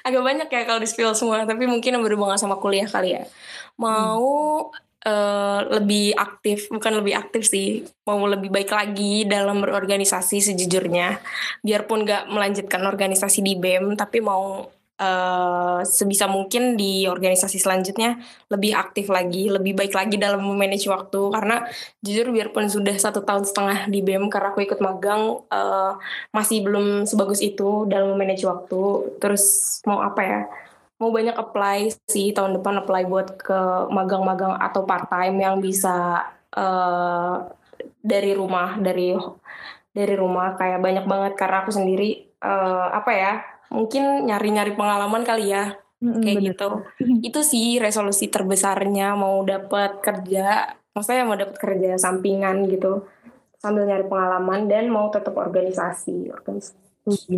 agak 0.08 0.22
banyak 0.24 0.48
ya 0.48 0.62
kalau 0.64 0.80
di 0.80 0.88
spill 0.88 1.12
semua 1.12 1.44
tapi 1.44 1.68
mungkin 1.68 2.00
yang 2.00 2.04
berhubungan 2.04 2.40
sama 2.40 2.56
kuliah 2.56 2.88
kali 2.88 3.20
ya 3.20 3.28
mau 3.76 4.24
hmm. 4.72 5.04
uh, 5.04 5.60
lebih 5.78 6.16
aktif 6.16 6.72
bukan 6.72 7.02
lebih 7.04 7.14
aktif 7.18 7.44
sih 7.44 7.84
mau 8.08 8.24
lebih 8.24 8.48
baik 8.48 8.72
lagi 8.72 9.28
dalam 9.28 9.60
berorganisasi 9.60 10.40
sejujurnya 10.40 11.20
biarpun 11.60 12.08
gak 12.08 12.32
melanjutkan 12.32 12.82
organisasi 12.88 13.44
di 13.44 13.54
bem 13.60 13.92
tapi 13.94 14.24
mau 14.24 14.64
uh, 14.98 15.80
sebisa 15.86 16.26
mungkin 16.26 16.74
di 16.74 17.06
organisasi 17.06 17.56
selanjutnya 17.62 18.18
lebih 18.50 18.74
aktif 18.74 19.08
lagi, 19.08 19.48
lebih 19.48 19.78
baik 19.78 19.94
lagi 19.94 20.18
dalam 20.18 20.42
memanage 20.42 20.90
waktu 20.90 21.30
karena 21.32 21.64
jujur 22.02 22.34
biarpun 22.34 22.66
sudah 22.66 22.94
satu 22.98 23.22
tahun 23.22 23.46
setengah 23.46 23.86
di 23.88 24.02
BEM 24.02 24.28
karena 24.28 24.52
aku 24.52 24.66
ikut 24.66 24.82
magang 24.82 25.42
uh, 25.48 25.96
masih 26.34 26.66
belum 26.66 27.06
sebagus 27.06 27.40
itu 27.40 27.86
dalam 27.86 28.12
memanage 28.14 28.44
waktu. 28.44 29.16
Terus 29.22 29.78
mau 29.86 30.02
apa 30.02 30.20
ya? 30.22 30.40
Mau 30.98 31.14
banyak 31.14 31.38
apply 31.38 31.94
sih 32.10 32.34
tahun 32.34 32.58
depan 32.58 32.82
apply 32.82 33.06
buat 33.06 33.38
ke 33.38 33.60
magang-magang 33.94 34.58
atau 34.58 34.82
part 34.82 35.06
time 35.06 35.38
yang 35.38 35.62
bisa 35.62 36.26
uh, 36.58 37.46
dari 38.02 38.34
rumah 38.34 38.74
dari 38.82 39.14
dari 39.94 40.14
rumah 40.18 40.58
kayak 40.58 40.82
banyak 40.82 41.06
banget 41.06 41.32
karena 41.38 41.56
aku 41.62 41.70
sendiri 41.70 42.34
uh, 42.42 42.90
apa 42.94 43.12
ya 43.14 43.32
mungkin 43.68 44.28
nyari-nyari 44.28 44.72
pengalaman 44.74 45.22
kali 45.24 45.52
ya 45.52 45.76
hmm, 46.00 46.20
kayak 46.22 46.36
bener. 46.40 46.48
gitu. 46.52 46.68
Itu 47.24 47.40
sih 47.44 47.78
resolusi 47.78 48.28
terbesarnya 48.32 49.14
mau 49.14 49.44
dapat 49.44 50.00
kerja, 50.00 50.76
maksudnya 50.92 51.24
mau 51.28 51.38
dapat 51.38 51.56
kerja 51.56 52.00
sampingan 52.00 52.66
gitu 52.68 53.04
sambil 53.58 53.84
nyari 53.84 54.06
pengalaman 54.06 54.70
dan 54.70 54.88
mau 54.88 55.10
tetap 55.10 55.34
organisasi. 55.34 56.30
organisasi. 56.30 56.88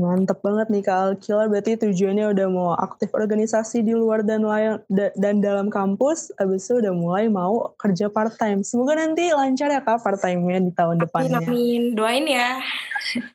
Mantep 0.02 0.42
banget 0.42 0.66
nih 0.66 0.82
Kak 0.82 0.98
Alkila, 0.98 1.46
berarti 1.46 1.78
tujuannya 1.78 2.34
udah 2.34 2.46
mau 2.50 2.74
aktif 2.74 3.14
organisasi 3.14 3.86
di 3.86 3.94
luar 3.94 4.26
dan 4.26 4.42
dan 4.90 5.34
dalam 5.38 5.70
kampus, 5.70 6.34
abis 6.42 6.66
itu 6.66 6.82
udah 6.82 6.90
mulai 6.90 7.30
mau 7.30 7.70
kerja 7.78 8.10
part 8.10 8.34
time. 8.34 8.66
Semoga 8.66 8.98
nanti 8.98 9.30
lancar 9.30 9.70
ya 9.70 9.78
Kak 9.78 10.02
part 10.02 10.18
time-nya 10.18 10.58
di 10.58 10.72
tahun 10.74 10.98
amin, 10.98 11.02
depannya. 11.06 11.38
Amin, 11.46 11.82
doain 11.94 12.26
ya. 12.26 12.50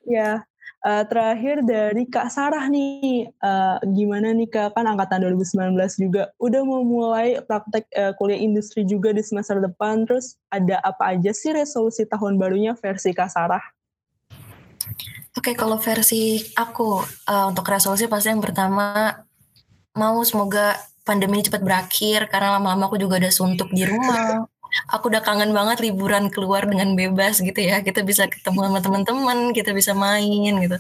ya, 0.04 0.30
uh, 0.86 1.04
terakhir 1.10 1.66
dari 1.66 2.06
Kak 2.06 2.30
Sarah 2.30 2.70
nih, 2.70 3.26
uh, 3.42 3.82
gimana 3.98 4.32
nih 4.32 4.46
Kak, 4.48 4.78
kan 4.78 4.86
angkatan 4.86 5.26
2019 5.26 5.74
juga, 5.98 6.30
udah 6.38 6.62
mau 6.62 6.86
mulai 6.86 7.42
praktek 7.42 7.90
uh, 7.98 8.14
kuliah 8.22 8.38
industri 8.38 8.86
juga 8.86 9.10
di 9.10 9.26
semester 9.26 9.58
depan, 9.58 10.06
terus 10.06 10.38
ada 10.54 10.78
apa 10.86 11.18
aja 11.18 11.34
sih 11.34 11.52
resolusi 11.52 12.06
tahun 12.06 12.38
barunya 12.38 12.78
versi 12.78 13.12
Kak 13.12 13.34
Sarah? 13.34 13.66
Oke, 15.36 15.52
kalau 15.58 15.82
versi 15.82 16.40
aku 16.56 17.02
uh, 17.28 17.46
untuk 17.50 17.68
resolusi 17.68 18.08
pasti 18.08 18.32
yang 18.32 18.40
pertama 18.40 19.12
mau 19.98 20.22
semoga 20.24 20.78
pandemi 21.06 21.44
cepat 21.44 21.62
berakhir 21.62 22.32
karena 22.32 22.58
lama-lama 22.58 22.90
aku 22.90 22.98
juga 22.98 23.20
udah 23.20 23.34
suntuk 23.34 23.70
di 23.70 23.84
rumah. 23.84 24.48
Aku 24.92 25.08
udah 25.12 25.22
kangen 25.24 25.52
banget 25.56 25.84
liburan 25.84 26.28
keluar 26.34 26.68
dengan 26.68 26.94
bebas 26.94 27.40
gitu 27.40 27.60
ya. 27.60 27.82
Kita 27.82 28.04
bisa 28.04 28.28
ketemu 28.28 28.70
sama 28.70 28.80
teman-teman, 28.84 29.38
kita 29.56 29.72
bisa 29.72 29.96
main 29.96 30.52
gitu. 30.62 30.78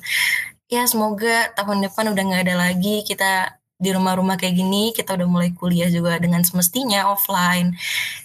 Ya 0.71 0.84
semoga 0.89 1.53
tahun 1.53 1.86
depan 1.86 2.12
udah 2.12 2.23
nggak 2.25 2.43
ada 2.49 2.55
lagi 2.58 3.05
kita 3.05 3.60
di 3.75 3.91
rumah-rumah 3.91 4.39
kayak 4.39 4.55
gini 4.55 4.95
kita 4.95 5.19
udah 5.19 5.27
mulai 5.27 5.51
kuliah 5.51 5.91
juga 5.91 6.15
dengan 6.15 6.39
semestinya 6.47 7.12
offline 7.12 7.75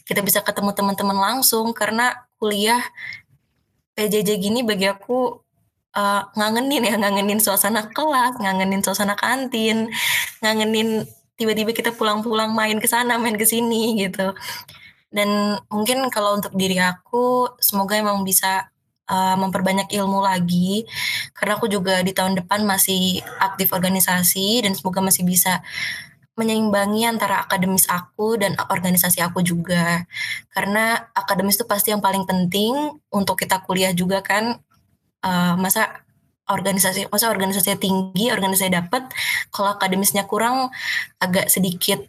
kita 0.06 0.22
bisa 0.22 0.46
ketemu 0.46 0.70
teman-teman 0.78 1.18
langsung 1.18 1.74
karena 1.74 2.14
kuliah 2.38 2.78
PJJ 3.98 4.38
gini 4.38 4.62
bagi 4.62 4.86
aku 4.86 5.42
uh, 5.92 6.22
ngangenin 6.32 6.82
ya, 6.86 6.94
ngangenin 6.96 7.40
suasana 7.42 7.90
kelas, 7.90 8.38
ngangenin 8.38 8.82
suasana 8.84 9.14
kantin, 9.18 9.90
ngangenin 10.40 11.06
tiba-tiba 11.34 11.72
kita 11.72 11.90
pulang-pulang 11.96 12.52
main 12.52 12.76
ke 12.78 12.88
sana, 12.88 13.16
main 13.16 13.36
ke 13.36 13.46
sini 13.48 13.96
gitu. 14.08 14.36
Dan 15.10 15.58
mungkin 15.66 16.06
kalau 16.08 16.38
untuk 16.38 16.54
diri 16.54 16.78
aku, 16.78 17.58
semoga 17.58 17.98
emang 17.98 18.22
bisa 18.22 18.70
uh, 19.10 19.36
memperbanyak 19.36 19.90
ilmu 19.90 20.22
lagi, 20.22 20.86
karena 21.34 21.58
aku 21.58 21.66
juga 21.66 21.98
di 22.06 22.14
tahun 22.14 22.38
depan 22.38 22.62
masih 22.62 23.18
aktif 23.42 23.74
organisasi 23.74 24.62
dan 24.62 24.72
semoga 24.78 25.02
masih 25.02 25.26
bisa 25.26 25.66
menyeimbangi 26.38 27.04
antara 27.04 27.42
akademis 27.44 27.90
aku 27.90 28.38
dan 28.38 28.54
organisasi 28.56 29.20
aku 29.20 29.42
juga. 29.42 30.06
Karena 30.54 31.10
akademis 31.12 31.58
itu 31.58 31.66
pasti 31.66 31.90
yang 31.90 32.00
paling 32.00 32.24
penting 32.24 32.72
untuk 33.10 33.36
kita 33.36 33.60
kuliah 33.66 33.92
juga 33.92 34.22
kan. 34.22 34.62
Uh, 35.20 35.52
masa 35.60 36.00
organisasi 36.48 37.12
masa 37.12 37.28
organisasinya 37.28 37.76
tinggi 37.76 38.32
organisasi 38.32 38.72
dapat. 38.72 39.10
Kalau 39.52 39.76
akademisnya 39.76 40.24
kurang 40.24 40.72
agak 41.20 41.52
sedikit 41.52 42.00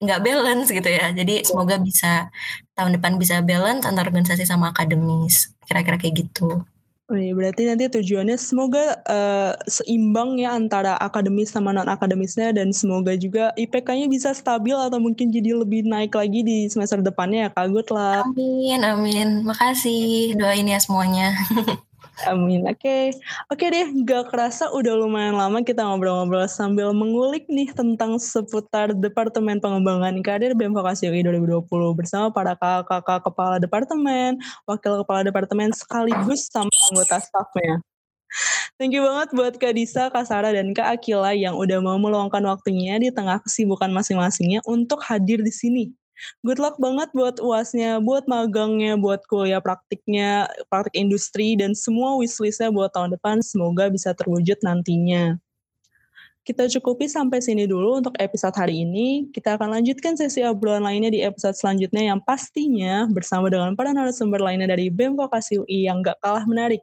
nggak 0.00 0.20
balance 0.24 0.72
gitu 0.72 0.88
ya 0.88 1.12
jadi 1.12 1.44
semoga 1.44 1.76
bisa 1.76 2.32
tahun 2.72 2.96
depan 2.96 3.20
bisa 3.20 3.44
balance 3.44 3.84
antara 3.84 4.08
organisasi 4.08 4.48
sama 4.48 4.72
akademis 4.72 5.52
kira-kira 5.68 6.00
kayak 6.00 6.24
gitu 6.26 6.64
Oh 7.10 7.18
iya, 7.18 7.34
berarti 7.34 7.66
nanti 7.66 7.90
tujuannya 7.90 8.38
semoga 8.38 9.02
uh, 9.02 9.58
seimbang 9.66 10.38
ya 10.38 10.54
antara 10.54 10.94
akademis 10.94 11.50
sama 11.50 11.74
non 11.74 11.90
akademisnya 11.90 12.54
dan 12.54 12.70
semoga 12.70 13.18
juga 13.18 13.50
IPK-nya 13.58 14.06
bisa 14.06 14.30
stabil 14.30 14.78
atau 14.78 15.02
mungkin 15.02 15.34
jadi 15.34 15.58
lebih 15.58 15.90
naik 15.90 16.14
lagi 16.14 16.46
di 16.46 16.70
semester 16.70 17.02
depannya 17.02 17.38
ya 17.40 17.48
Kak 17.50 17.66
Good 17.66 17.90
lah. 17.90 18.22
Amin, 18.22 18.86
amin. 18.86 19.42
Makasih 19.42 20.38
doain 20.38 20.70
ya 20.70 20.78
semuanya. 20.78 21.34
Amin. 22.28 22.68
Oke, 22.68 22.76
okay. 22.76 23.04
oke 23.48 23.56
okay 23.56 23.68
deh. 23.72 23.86
Gak 24.04 24.28
kerasa 24.28 24.68
udah 24.68 24.92
lumayan 24.92 25.40
lama 25.40 25.64
kita 25.64 25.80
ngobrol-ngobrol 25.80 26.44
sambil 26.44 26.92
mengulik 26.92 27.48
nih 27.48 27.72
tentang 27.72 28.20
seputar 28.20 28.92
Departemen 28.92 29.56
Pengembangan 29.62 30.20
Karir 30.20 30.52
BEM 30.52 30.76
Vokasi 30.76 31.08
UI 31.08 31.24
2020 31.24 31.64
bersama 31.96 32.28
para 32.28 32.52
kakak-kakak 32.58 33.24
kepala 33.24 33.56
departemen, 33.56 34.36
wakil 34.68 35.00
kepala 35.00 35.24
departemen 35.24 35.72
sekaligus 35.72 36.52
sama 36.52 36.68
anggota 36.92 37.16
staffnya. 37.24 37.80
Thank 38.76 38.94
you 38.94 39.02
banget 39.02 39.28
buat 39.34 39.54
Kak 39.58 39.74
Disa, 39.74 40.08
Kak 40.08 40.24
Sarah, 40.28 40.54
dan 40.54 40.70
Kak 40.70 41.00
Akila 41.00 41.34
yang 41.34 41.58
udah 41.58 41.82
mau 41.82 41.98
meluangkan 41.98 42.40
waktunya 42.46 42.96
di 43.00 43.10
tengah 43.10 43.42
kesibukan 43.42 43.90
masing-masingnya 43.90 44.62
untuk 44.68 45.02
hadir 45.02 45.42
di 45.42 45.50
sini 45.50 45.84
good 46.44 46.60
luck 46.60 46.76
banget 46.76 47.08
buat 47.12 47.36
uasnya, 47.38 48.00
buat 48.02 48.24
magangnya, 48.26 48.96
buat 48.96 49.24
kuliah 49.28 49.62
praktiknya, 49.62 50.48
praktik 50.68 50.96
industri, 50.96 51.54
dan 51.56 51.76
semua 51.76 52.16
wishlistnya 52.20 52.72
buat 52.72 52.92
tahun 52.92 53.16
depan 53.16 53.40
semoga 53.40 53.88
bisa 53.88 54.12
terwujud 54.16 54.60
nantinya. 54.60 55.38
Kita 56.40 56.64
cukupi 56.66 57.04
sampai 57.04 57.44
sini 57.44 57.68
dulu 57.68 58.00
untuk 58.00 58.16
episode 58.16 58.56
hari 58.56 58.82
ini. 58.82 59.28
Kita 59.28 59.60
akan 59.60 59.76
lanjutkan 59.76 60.16
sesi 60.16 60.40
obrolan 60.40 60.88
lainnya 60.88 61.12
di 61.12 61.20
episode 61.20 61.52
selanjutnya 61.52 62.10
yang 62.10 62.20
pastinya 62.24 63.04
bersama 63.12 63.52
dengan 63.52 63.76
para 63.76 63.92
narasumber 63.92 64.40
lainnya 64.40 64.72
dari 64.72 64.88
BEM 64.88 65.20
Vokasi 65.20 65.60
UI 65.60 65.84
yang 65.84 66.00
gak 66.00 66.16
kalah 66.24 66.48
menarik. 66.48 66.80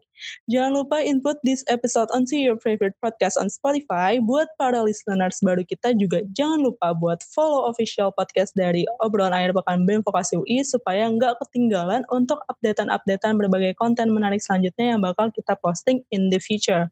Jangan 0.52 0.72
lupa 0.78 1.02
input 1.02 1.40
this 1.44 1.64
episode 1.68 2.10
onto 2.14 2.36
your 2.38 2.60
favorite 2.60 2.96
podcast 3.04 3.36
on 3.40 3.48
Spotify. 3.48 4.20
Buat 4.22 4.52
para 4.60 4.82
listeners 4.84 5.40
baru 5.42 5.64
kita 5.64 5.96
juga 5.96 6.24
jangan 6.36 6.68
lupa 6.68 6.94
buat 6.94 7.24
follow 7.34 7.70
official 7.70 8.14
podcast 8.14 8.54
dari 8.54 8.84
obrolan 9.00 9.34
akhir 9.34 9.56
pekan 9.56 9.88
BEM 9.88 10.02
Vokasi 10.04 10.38
UI 10.38 10.62
supaya 10.68 11.08
nggak 11.08 11.40
ketinggalan 11.48 12.04
untuk 12.14 12.42
updatean-updatean 12.52 13.40
berbagai 13.40 13.74
konten 13.80 14.12
menarik 14.12 14.44
selanjutnya 14.44 14.98
yang 14.98 15.02
bakal 15.02 15.32
kita 15.32 15.56
posting 15.60 16.04
in 16.12 16.30
the 16.30 16.40
future. 16.42 16.92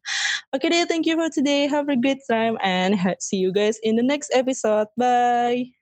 Okay 0.55 0.71
deh, 0.71 0.88
thank 0.88 1.03
you 1.03 1.19
for 1.19 1.27
today. 1.27 1.67
Have 1.67 1.91
a 1.91 1.99
great 1.99 2.23
time 2.25 2.55
and 2.63 2.95
see 3.19 3.38
you 3.38 3.51
guys 3.51 3.75
in 3.83 3.99
the 3.99 4.05
next 4.05 4.31
episode. 4.31 4.88
Bye! 4.95 5.74